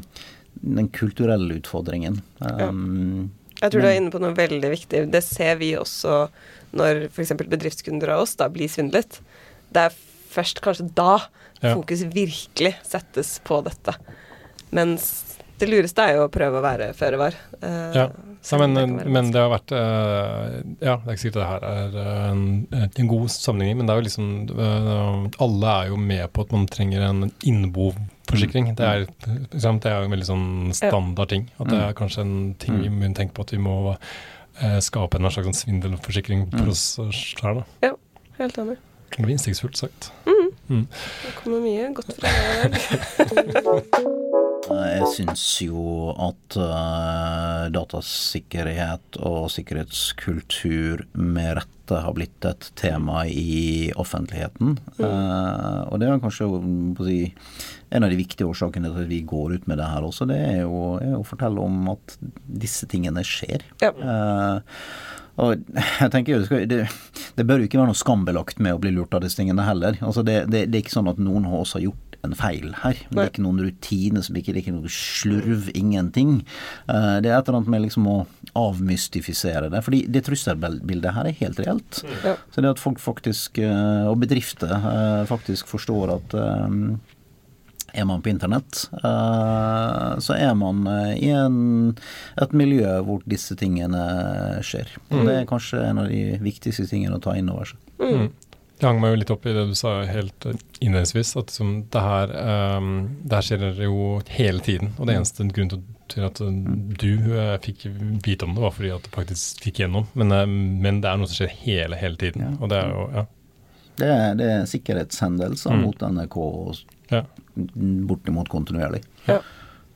den 0.79 0.87
kulturelle 0.93 1.57
utfordringen. 1.59 2.21
Um, 2.39 3.31
Jeg 3.59 3.71
tror 3.73 3.81
du 3.83 3.87
er 3.89 3.97
inne 3.99 4.13
på 4.13 4.21
noe 4.23 4.35
veldig 4.37 4.69
viktig. 4.71 5.05
Det 5.11 5.23
ser 5.25 5.57
vi 5.59 5.73
også 5.79 6.27
når 6.77 7.07
f.eks. 7.11 7.35
bedriftskunder 7.43 8.13
av 8.15 8.23
oss 8.25 8.35
da 8.39 8.47
blir 8.51 8.71
svindlet. 8.71 9.19
Det 9.73 9.87
er 9.89 9.97
først 10.33 10.61
kanskje 10.65 10.89
da 10.95 11.19
Ja. 11.63 11.75
fokus 11.77 12.01
virkelig 12.11 12.73
settes 12.83 13.39
på 13.45 13.61
dette. 13.63 13.93
Mens 14.75 15.37
det 15.61 15.69
lureste 15.69 16.03
er 16.03 16.17
jo 16.17 16.27
å 16.27 16.31
prøve 16.33 16.59
å 16.59 16.63
være 16.65 16.91
føre 16.97 17.19
var. 17.21 17.39
Uh, 17.61 17.91
Ja. 17.95 18.07
Ja, 18.43 18.57
men, 18.59 18.73
det 18.75 19.05
men 19.07 19.29
det 19.31 19.39
har 19.39 19.51
vært 19.53 19.71
uh, 19.71 20.57
Ja, 20.83 20.97
det 20.99 21.05
er 21.05 21.13
ikke 21.13 21.21
sikkert 21.21 21.37
det 21.37 21.45
her 21.47 21.63
er 21.63 21.93
eh, 22.01 22.25
en, 22.27 22.41
en 22.83 23.07
god 23.07 23.31
sammenligning, 23.31 23.77
men 23.79 23.87
det 23.87 23.93
er 23.93 24.01
jo 24.01 24.05
liksom 24.09 24.25
uh, 24.51 25.39
Alle 25.45 25.75
er 25.77 25.93
jo 25.93 25.99
med 26.01 26.25
på 26.35 26.43
at 26.43 26.51
man 26.51 26.67
trenger 26.67 27.05
en 27.07 27.29
innboforsikring. 27.39 28.73
Det 28.75 28.89
er, 28.89 29.07
liksom, 29.53 29.79
det 29.79 29.93
er 29.93 29.95
jo 29.95 30.09
en 30.09 30.15
veldig 30.17 30.27
sånn 30.27 30.45
standard 30.75 31.31
ting. 31.31 31.47
At 31.55 31.71
det 31.71 31.79
er 31.85 31.97
kanskje 31.97 32.27
en 32.27 32.37
ting 32.59 32.83
vi 32.83 32.91
må 32.91 33.13
tenke 33.15 33.37
på 33.37 33.47
at 33.47 33.55
vi 33.55 33.63
må 33.63 33.95
skape 34.83 35.17
en 35.17 35.31
slags 35.31 35.63
svindelforsikring 35.63 36.49
for 36.51 36.75
oss 36.75 36.85
sjøl. 37.15 37.63
Helt 38.41 38.59
enig. 38.59 38.79
Det 39.13 39.23
blir 39.23 39.37
innsiktsfullt 39.37 39.79
sagt. 39.79 40.11
Det 40.27 41.35
kommer 41.39 41.63
mye 41.63 41.91
godt 41.95 42.15
fra 42.17 42.33
deg 42.33 42.79
i 43.47 43.59
dag. 43.61 44.33
Jeg 44.63 45.07
syns 45.11 45.43
jo 45.63 46.13
at 46.15 46.57
eh, 46.59 47.63
datasikkerhet 47.73 49.19
og 49.25 49.49
sikkerhetskultur 49.51 51.03
med 51.19 51.57
rette 51.59 51.99
har 52.05 52.15
blitt 52.15 52.47
et 52.47 52.69
tema 52.79 53.25
i 53.27 53.91
offentligheten. 53.99 54.77
Eh, 54.97 55.79
og 55.89 55.99
det 55.99 56.07
er 56.07 56.21
kanskje 56.23 56.47
si, 57.03 57.17
en 57.91 58.07
av 58.07 58.13
de 58.13 58.19
viktige 58.19 58.47
årsakene 58.47 58.91
til 58.91 59.03
at 59.03 59.11
vi 59.11 59.23
går 59.27 59.57
ut 59.57 59.67
med 59.69 59.81
det 59.81 59.89
her 59.91 60.07
også. 60.07 60.29
Det 60.29 60.39
er 60.39 60.61
jo, 60.63 60.83
er 61.01 61.17
å 61.17 61.25
fortelle 61.27 61.63
om 61.63 61.91
at 61.95 62.17
disse 62.47 62.87
tingene 62.89 63.25
skjer. 63.27 63.67
Ja. 63.83 63.91
Eh, 63.91 64.79
og 65.43 65.57
jeg 65.75 66.13
tenker 66.13 66.37
jo, 66.37 66.63
det, 66.69 66.83
det 67.35 67.45
bør 67.49 67.63
jo 67.63 67.67
ikke 67.67 67.81
være 67.81 67.91
noe 67.91 67.97
skambelagt 67.97 68.59
med 68.61 68.77
å 68.77 68.81
bli 68.81 68.93
lurt 68.95 69.15
av 69.17 69.25
disse 69.25 69.39
tingene 69.41 69.65
heller. 69.65 69.97
Altså 70.05 70.23
det, 70.25 70.43
det, 70.53 70.67
det 70.69 70.77
er 70.77 70.85
ikke 70.85 70.99
sånn 70.99 71.11
at 71.11 71.21
noen 71.21 71.49
av 71.49 71.63
oss 71.63 71.73
har 71.77 71.83
gjort 71.87 72.12
en 72.23 72.35
feil 72.37 72.71
her. 72.79 72.99
Det 73.11 73.19
er 73.19 73.31
ikke 73.31 73.43
noen 73.43 73.61
rutine, 73.65 74.21
som 74.23 74.37
ikke, 74.39 74.53
det 74.53 74.61
er 74.61 74.65
ikke 74.65 74.75
noe 74.77 74.91
slurv, 74.91 75.67
ingenting. 75.75 76.37
Eh, 76.87 77.15
det 77.23 77.31
er 77.31 77.37
et 77.37 77.49
eller 77.49 77.59
annet 77.59 77.73
med 77.73 77.83
liksom 77.85 78.07
å 78.07 78.17
avmystifisere 78.59 79.71
det. 79.73 79.81
Fordi 79.83 80.03
det 80.11 80.23
trusselbildet 80.27 81.17
her 81.17 81.29
er 81.29 81.41
helt 81.41 81.59
reelt. 81.63 82.03
Ja. 82.23 82.37
Så 82.53 82.63
det 82.63 82.71
at 82.75 82.83
folk 82.83 83.01
faktisk, 83.03 83.59
eh, 83.59 84.05
og 84.07 84.21
bedrifter, 84.23 84.71
eh, 84.71 85.25
faktisk 85.29 85.67
forstår 85.71 86.15
at 86.15 86.37
er 87.93 88.05
man 88.09 88.23
på 88.25 88.31
internett, 88.31 88.87
så 88.97 90.33
er 90.33 90.55
man 90.57 90.79
i 91.13 91.27
en, 91.29 91.93
et 92.41 92.55
miljø 92.57 92.87
hvor 93.05 93.21
disse 93.29 93.53
tingene 93.53 94.01
skjer. 94.65 94.89
Og 95.11 95.27
det 95.27 95.35
er 95.35 95.45
kanskje 95.45 95.83
en 95.91 96.01
av 96.01 96.09
de 96.09 96.39
viktigste 96.41 96.87
tingene 96.89 97.19
å 97.19 97.21
ta 97.21 97.35
inn 97.37 97.51
over 97.53 97.69
seg. 97.69 97.83
Mm. 98.01 98.31
Jeg 98.81 98.89
hang 98.89 98.99
meg 98.99 99.13
jo 99.13 99.19
litt 99.21 99.31
opp 99.31 99.45
i 99.47 99.53
det 99.55 99.67
du 99.69 99.75
sa 99.77 99.91
helt 100.09 100.45
eh, 100.49 100.57
innledningsvis, 100.83 101.35
at 101.39 101.51
som 101.53 101.75
det, 101.93 102.01
her, 102.03 102.33
um, 102.77 102.87
det 103.23 103.37
her 103.37 103.45
skjer 103.47 103.83
jo 103.85 103.97
hele 104.33 104.59
tiden. 104.65 104.89
Og 104.97 105.07
det 105.07 105.15
eneste 105.15 105.45
grunnen 105.55 105.83
til, 106.11 106.25
at 106.27 106.41
eh, 106.43 106.57
du 106.99 107.11
uh, 107.37 107.53
fikk 107.63 107.85
vite 108.25 108.43
om 108.49 108.57
det, 108.57 108.63
var 108.65 108.73
fordi 108.75 108.91
at 108.95 109.05
du 109.05 109.13
faktisk 109.13 109.63
fikk 109.63 109.79
gjennom. 109.85 110.09
Men, 110.19 110.33
uh, 110.35 110.43
men 110.49 110.99
det 111.05 111.09
er 111.13 111.21
noe 111.21 111.29
som 111.31 111.37
skjer 111.43 111.53
hele, 111.63 111.95
hele 112.01 112.19
tiden. 112.19 112.43
Ja. 112.43 112.51
Og 112.59 112.73
det 112.73 112.81
er 112.81 112.91
jo 112.97 113.07
Ja. 113.21 113.25
Det 113.93 114.07
er, 114.09 114.31
det 114.39 114.45
er 114.49 114.63
sikkerhetshendelser 114.65 115.69
Mm. 115.75 115.81
mot 115.85 115.99
NRK 116.01 116.37
ja. 117.13 117.19
bortimot 118.09 118.49
kontinuerlig. 118.49 119.03
Ja. 119.29 119.35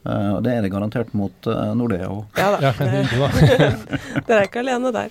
Uh, 0.06 0.38
det 0.46 0.54
er 0.54 0.62
det 0.62 0.70
garantert 0.72 1.10
mot 1.18 1.48
uh, 1.50 1.74
Nordea 1.76 2.06
òg. 2.14 2.28
Ja 2.38 2.52
da. 2.54 2.60
ja 2.62 2.72
Det- 2.78 4.22
Dere 4.30 4.38
er 4.44 4.46
ikke 4.52 4.62
alene 4.62 4.94
der. 4.94 5.10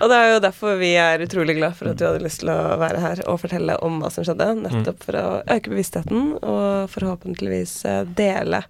Og 0.00 0.08
det 0.08 0.16
er 0.16 0.30
jo 0.32 0.40
derfor 0.42 0.78
vi 0.80 0.94
er 0.96 1.20
utrolig 1.20 1.58
glad 1.58 1.76
for 1.76 1.90
at 1.90 2.00
du 2.00 2.06
hadde 2.06 2.24
lyst 2.24 2.40
til 2.40 2.52
å 2.52 2.76
være 2.80 3.02
her 3.02 3.22
og 3.28 3.40
fortelle 3.42 3.76
om 3.84 4.00
hva 4.00 4.08
som 4.12 4.24
skjedde. 4.24 4.48
Nettopp 4.62 5.04
for 5.04 5.20
å 5.20 5.26
øke 5.44 5.72
bevisstheten 5.72 6.34
og 6.40 6.88
forhåpentligvis 6.94 7.74
eh, 7.90 8.02
dele 8.16 8.62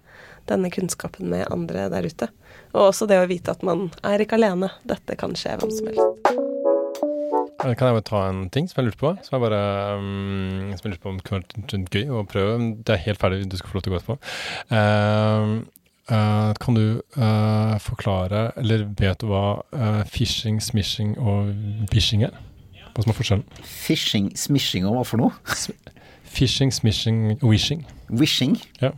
denne 0.51 0.71
kunnskapen 0.73 1.29
med 1.31 1.47
andre 1.53 1.87
der 1.93 2.07
ute. 2.09 2.27
Og 2.75 2.89
også 2.89 3.07
det 3.07 3.21
å 3.21 3.29
vite 3.29 3.53
at 3.55 3.63
man 3.63 3.89
er 4.07 4.23
ikke 4.23 4.39
alene. 4.39 4.73
Dette 4.87 5.15
kan 5.19 5.35
skje 5.37 5.55
hvem 5.61 5.71
som 5.71 5.91
helst. 5.91 6.31
Kan 7.61 7.75
jeg 7.75 7.93
bare 7.93 8.07
ta 8.07 8.21
en 8.25 8.45
ting 8.49 8.65
som 8.67 8.81
jeg 8.81 8.89
lurte 8.89 9.01
på? 9.03 9.11
Som 9.21 9.35
jeg 9.37 9.43
bare 9.43 9.61
um, 10.01 10.71
Som 10.73 10.87
jeg 10.87 10.95
lurte 10.95 11.03
på 11.03 11.11
om 11.11 11.19
det 11.19 11.27
kunne 11.27 11.43
vært 11.45 11.95
gøy 11.95 12.09
å 12.09 12.23
prøve. 12.27 12.55
Det 12.81 12.95
er 12.95 13.05
helt 13.05 13.21
ferdig, 13.21 13.45
du 13.51 13.59
skal 13.59 13.71
få 13.71 13.77
lov 13.77 13.85
til 13.85 13.91
å 13.91 13.95
gå 13.95 14.01
etterpå. 14.01 14.17
Ehm, 14.77 15.53
eh, 16.11 16.51
kan 16.61 16.77
du 16.77 16.85
uh, 17.17 17.75
forklare, 17.81 18.51
eller 18.59 18.85
vet 18.99 19.21
du 19.21 19.29
hva 19.31 19.61
uh, 19.71 20.01
phishing, 20.11 20.61
smishing 20.63 21.15
og 21.19 21.53
bishing 21.91 22.25
er? 22.27 22.35
Hva 22.91 23.05
som 23.05 23.13
er 23.13 23.17
forskjellen? 23.17 23.45
Fishing, 23.63 24.31
smishing 24.37 24.87
og 24.89 24.97
hva 24.97 25.07
for 25.07 25.21
noe? 25.21 25.31
Phishing, 26.31 26.71
smishing 26.71 27.37
wishing. 27.43 27.85
Wishing? 28.09 28.57
Ja. 28.81 28.91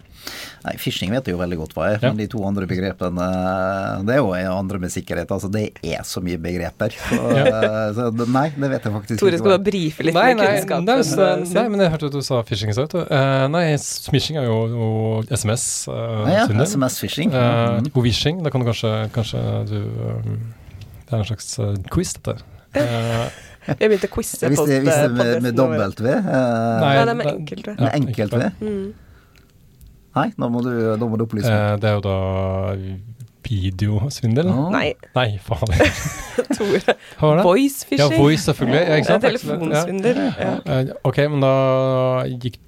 Nei, 0.63 0.77
Fishing 0.79 1.11
vet 1.11 1.25
jeg 1.27 1.33
jo 1.35 1.39
veldig 1.41 1.57
godt 1.59 1.73
hva 1.75 1.87
er, 1.91 1.97
Ja. 1.99 2.11
men 2.13 2.17
de 2.21 2.27
to 2.31 2.39
andre 2.47 2.63
begrepene 2.69 3.25
eh, 3.27 4.03
Det 4.07 4.13
er 4.15 4.19
jo 4.21 4.29
andre 4.55 4.79
med 4.79 4.93
sikkerhet. 4.93 5.27
Altså, 5.35 5.49
det 5.51 5.63
er 5.83 6.05
så 6.07 6.21
mye 6.23 6.37
begreper. 6.39 6.95
Så, 6.95 7.19
eh, 7.35 7.89
så 7.97 8.05
nei, 8.31 8.45
det 8.55 8.69
vet 8.71 8.87
jeg 8.87 8.93
faktisk 8.93 9.19
Tore 9.19 9.33
ikke. 9.33 9.41
skal 9.41 9.51
hva 9.51 9.57
bare 9.57 9.65
brife 9.65 10.05
litt 10.07 10.15
Nei, 10.15 10.29
med 10.31 10.39
nei, 10.39 10.47
kunnskapen. 10.53 10.85
nei, 10.87 10.97
så, 11.09 11.19
eh, 11.27 11.43
nei, 11.57 11.65
men 11.73 11.83
jeg 11.83 11.91
hørte 11.97 12.09
at 12.11 12.15
du 12.15 12.21
sa 12.23 12.39
phishing 12.47 12.71
i 12.71 12.77
stad. 12.77 12.93
vet. 12.95 13.11
Eh, 13.11 13.47
nei, 13.57 13.65
smishing 13.83 14.39
er 14.39 14.47
jo, 14.47 14.57
jo 14.71 14.87
SMS. 15.35 15.67
Uh, 15.91 16.23
ja, 16.31 16.45
ja, 16.45 16.65
SMS-phishing. 16.69 17.33
Uh, 17.35 17.81
mm. 17.83 17.91
og 17.93 18.01
wishing, 18.07 18.39
da 18.45 18.53
kan 18.53 18.63
du 18.63 18.69
kanskje, 18.71 18.93
kanskje 19.17 19.43
du 19.73 19.79
um, 19.83 20.37
Det 21.03 21.11
er 21.11 21.17
en 21.19 21.25
slags 21.27 21.51
uh, 21.59 21.73
quiz, 21.91 22.13
dette. 22.15 22.39
Uh, 22.73 23.27
Jeg 23.67 23.77
begynte 23.89 24.09
å 24.09 24.13
quize 24.13 24.49
på 24.53 24.65
det, 24.67 24.81
hvis 24.83 24.99
det 25.03 25.11
med, 25.15 25.31
med 25.45 25.55
dobbelt 25.57 25.99
V? 26.03 26.07
Uh, 26.09 26.27
Nei, 26.83 26.93
det 26.99 27.03
er 27.13 27.17
med 27.21 27.31
enkelt 27.33 27.67
V. 27.67 27.73
ja, 27.77 27.81
Med 27.83 27.93
enkelt 28.01 28.33
V? 28.37 28.49
Mm. 28.59 28.85
Nei, 30.13 30.27
nå 30.37 30.49
må 30.53 30.61
du, 30.65 30.71
nå 31.01 31.07
må 31.09 31.17
du 31.17 31.23
opplyse. 31.25 31.49
Eh, 31.49 31.75
det 31.81 31.89
er 31.89 31.95
jo 31.97 32.03
da 32.05 32.17
videosvindel. 33.43 34.47
Ah. 34.49 34.67
Nei, 34.73 34.93
Nei, 35.17 35.29
faen. 35.43 35.73
Tore. 36.57 36.95
Voice? 37.19 37.43
Voice 37.43 37.85
Ja, 37.89 38.07
phishing. 38.07 38.19
voice, 38.21 38.43
selvfølgelig. 38.47 38.81
Ja, 38.87 38.99
ikke 38.99 39.09
sant? 39.09 39.25
Telefonsvindel. 39.25 40.19
Ja. 40.21 40.29
Ja. 40.39 40.77
Eh, 40.79 40.93
ok, 41.09 41.17
men 41.33 41.43
da 41.43 41.53
gikk 42.29 42.59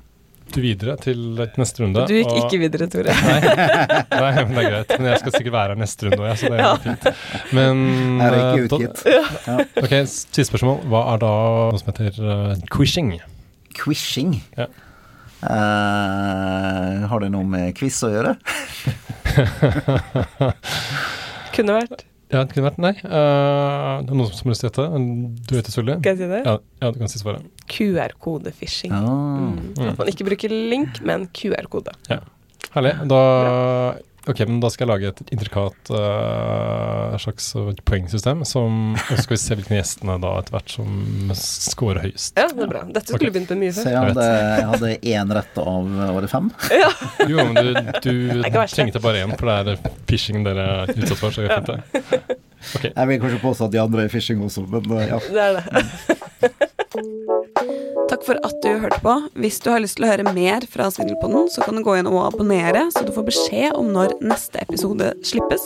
videre 0.55 0.95
til 1.01 1.17
neste 1.57 1.79
runde. 1.83 2.05
Du 2.07 2.13
gikk 2.13 2.27
og- 2.31 2.37
ikke 2.45 2.59
videre, 2.61 2.87
Tore. 2.87 3.11
Nei, 3.11 3.39
nei, 3.41 4.43
men 4.45 4.53
det 4.55 4.63
er 4.65 4.69
greit. 4.71 4.89
Men 4.99 5.07
jeg 5.11 5.19
skal 5.19 5.31
sikkert 5.35 5.53
være 5.57 5.67
her 5.73 5.79
neste 5.81 6.01
runde 6.07 6.19
òg, 6.21 6.37
så 6.37 6.41
det 6.49 6.53
er 6.53 6.57
Ja. 6.63 6.75
fint. 6.77 7.03
Men 7.53 7.75
er 8.21 8.29
det 8.31 8.39
ikke 8.45 8.67
da- 8.67 8.77
utgitt. 8.77 9.05
Ok, 9.83 9.89
siste 10.07 10.45
spørsmål. 10.47 10.79
Hva 10.85 11.01
er 11.13 11.17
da 11.25 11.31
noe 11.71 11.79
som 11.81 11.87
heter 11.93 12.11
uh, 12.23 12.55
quishing? 12.71 13.19
Quishing. 13.73 14.41
Ja. 14.57 14.65
Uh, 15.43 17.07
har 17.07 17.19
det 17.19 17.31
noe 17.31 17.43
med 17.43 17.75
quiz 17.75 18.03
å 18.03 18.09
gjøre? 18.13 18.37
Kunne 21.55 21.73
vært. 21.81 22.03
Ja, 22.33 22.41
det 22.41 22.55
kunne 22.55 22.65
vært 22.65 22.79
nei. 22.81 22.93
Uh, 23.03 24.01
det 24.01 24.09
er 24.09 24.17
noen 24.17 24.31
som 24.33 24.47
har 24.49 24.55
lyst 24.55 24.63
til 24.63 24.69
å 24.69 24.71
gjette? 24.71 24.85
Du 25.45 25.51
vet 25.53 25.67
det 25.67 25.73
selvfølgelig? 25.75 25.97
Skal 25.99 26.15
jeg 26.15 26.21
si 26.21 26.29
det? 26.31 26.41
Ja, 26.47 26.55
ja, 26.81 26.89
du 26.89 26.97
kan 27.01 27.11
si 27.11 27.21
svaret. 27.21 27.45
QR-kode-phishing. 27.69 28.95
Ah. 28.97 29.51
Mm. 29.53 29.91
At 29.91 30.01
man 30.01 30.09
ikke 30.09 30.27
bruker 30.31 30.55
link, 30.73 31.01
men 31.05 31.27
QR-kode. 31.37 31.93
Herlig. 32.75 32.95
Da, 33.11 33.21
ok, 34.27 34.41
men 34.49 34.59
da 34.63 34.71
skal 34.73 34.85
jeg 34.85 34.91
lage 34.91 35.11
et 35.13 35.33
intrikat 35.35 35.91
uh, 35.93 37.15
slags 37.21 37.51
poengsystem, 37.87 38.43
som, 38.47 38.95
og 38.95 39.11
så 39.11 39.25
skal 39.25 39.35
vi 39.35 39.41
se 39.41 39.57
hvilke 39.59 39.77
gjestene 39.77 40.17
da 40.23 40.33
etter 40.41 40.57
hvert 40.57 40.75
som 40.77 41.35
scorer 41.39 42.01
høyest. 42.07 42.35
Ja, 42.39 42.47
det 42.51 42.65
er 42.67 42.71
bra. 42.71 42.83
Dette 42.89 43.05
skulle 43.09 43.29
okay. 43.29 43.35
begynt 43.37 43.53
med 43.55 43.63
mye 43.65 43.75
Så 43.75 43.85
før. 43.85 43.95
jeg 43.95 44.09
hadde, 44.09 44.29
jeg 44.31 44.69
hadde 44.73 44.93
én 45.15 45.35
rett 45.39 45.61
av 45.65 45.93
året 46.15 46.31
fem? 46.31 46.49
fem? 46.69 47.29
Jo, 47.31 47.45
men 47.51 47.61
du, 47.61 47.71
du 48.05 48.41
ikke 48.41 48.65
trengte 48.73 49.03
bare 49.03 49.25
én, 49.25 49.35
for 49.39 49.51
det 49.51 49.77
er 49.77 49.93
phishing 50.09 50.45
dere 50.45 50.65
er 50.85 50.95
utsatt 50.95 51.21
for. 51.21 51.35
så 51.35 51.45
jeg 51.45 51.53
er 51.53 51.63
fint 51.65 52.41
det. 52.55 52.75
Ok. 52.79 52.87
Jeg 52.89 53.11
vil 53.11 53.21
kanskje 53.23 53.41
påstå 53.43 53.69
at 53.69 53.75
de 53.75 53.81
andre 53.83 54.05
er 54.07 54.13
fishing 54.13 54.41
også, 54.45 54.65
men 54.71 54.97
eh, 54.97 55.09
ja. 55.11 55.19
Det 55.25 55.43
er 55.45 55.59
det. 55.59 55.63
Takk 58.05 58.21
for 58.27 58.37
at 58.45 58.57
du 58.61 58.69
hørte 58.79 58.99
på. 59.01 59.13
Hvis 59.41 59.57
du 59.63 59.71
har 59.73 59.81
lyst 59.81 59.97
til 59.97 60.05
å 60.05 60.11
høre 60.11 60.33
mer 60.35 60.65
fra 60.69 60.87
Svindelpodden, 60.93 61.49
så 61.51 61.65
kan 61.65 61.77
du 61.77 61.83
gå 61.85 61.97
inn 61.97 62.09
og 62.09 62.21
abonnere, 62.27 62.85
så 62.93 63.01
du 63.05 63.11
får 63.15 63.25
beskjed 63.27 63.77
om 63.77 63.89
når 63.95 64.17
neste 64.23 64.61
episode 64.61 65.11
slippes. 65.25 65.65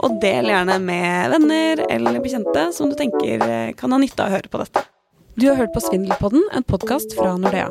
Og 0.00 0.16
del 0.22 0.50
gjerne 0.50 0.78
med 0.82 1.34
venner 1.36 1.84
eller 1.90 2.22
bekjente 2.24 2.70
som 2.76 2.90
du 2.90 2.96
tenker 2.98 3.44
eh, 3.44 3.74
kan 3.76 3.92
ha 3.92 4.00
nytte 4.02 4.24
av 4.24 4.32
å 4.32 4.38
høre 4.38 4.52
på 4.52 4.62
dette. 4.64 4.86
Du 5.36 5.50
har 5.50 5.60
hørt 5.60 5.76
på 5.76 5.84
Svindelpodden, 5.84 6.48
en 6.56 6.64
podkast 6.64 7.12
fra 7.18 7.36
Nordea. 7.36 7.68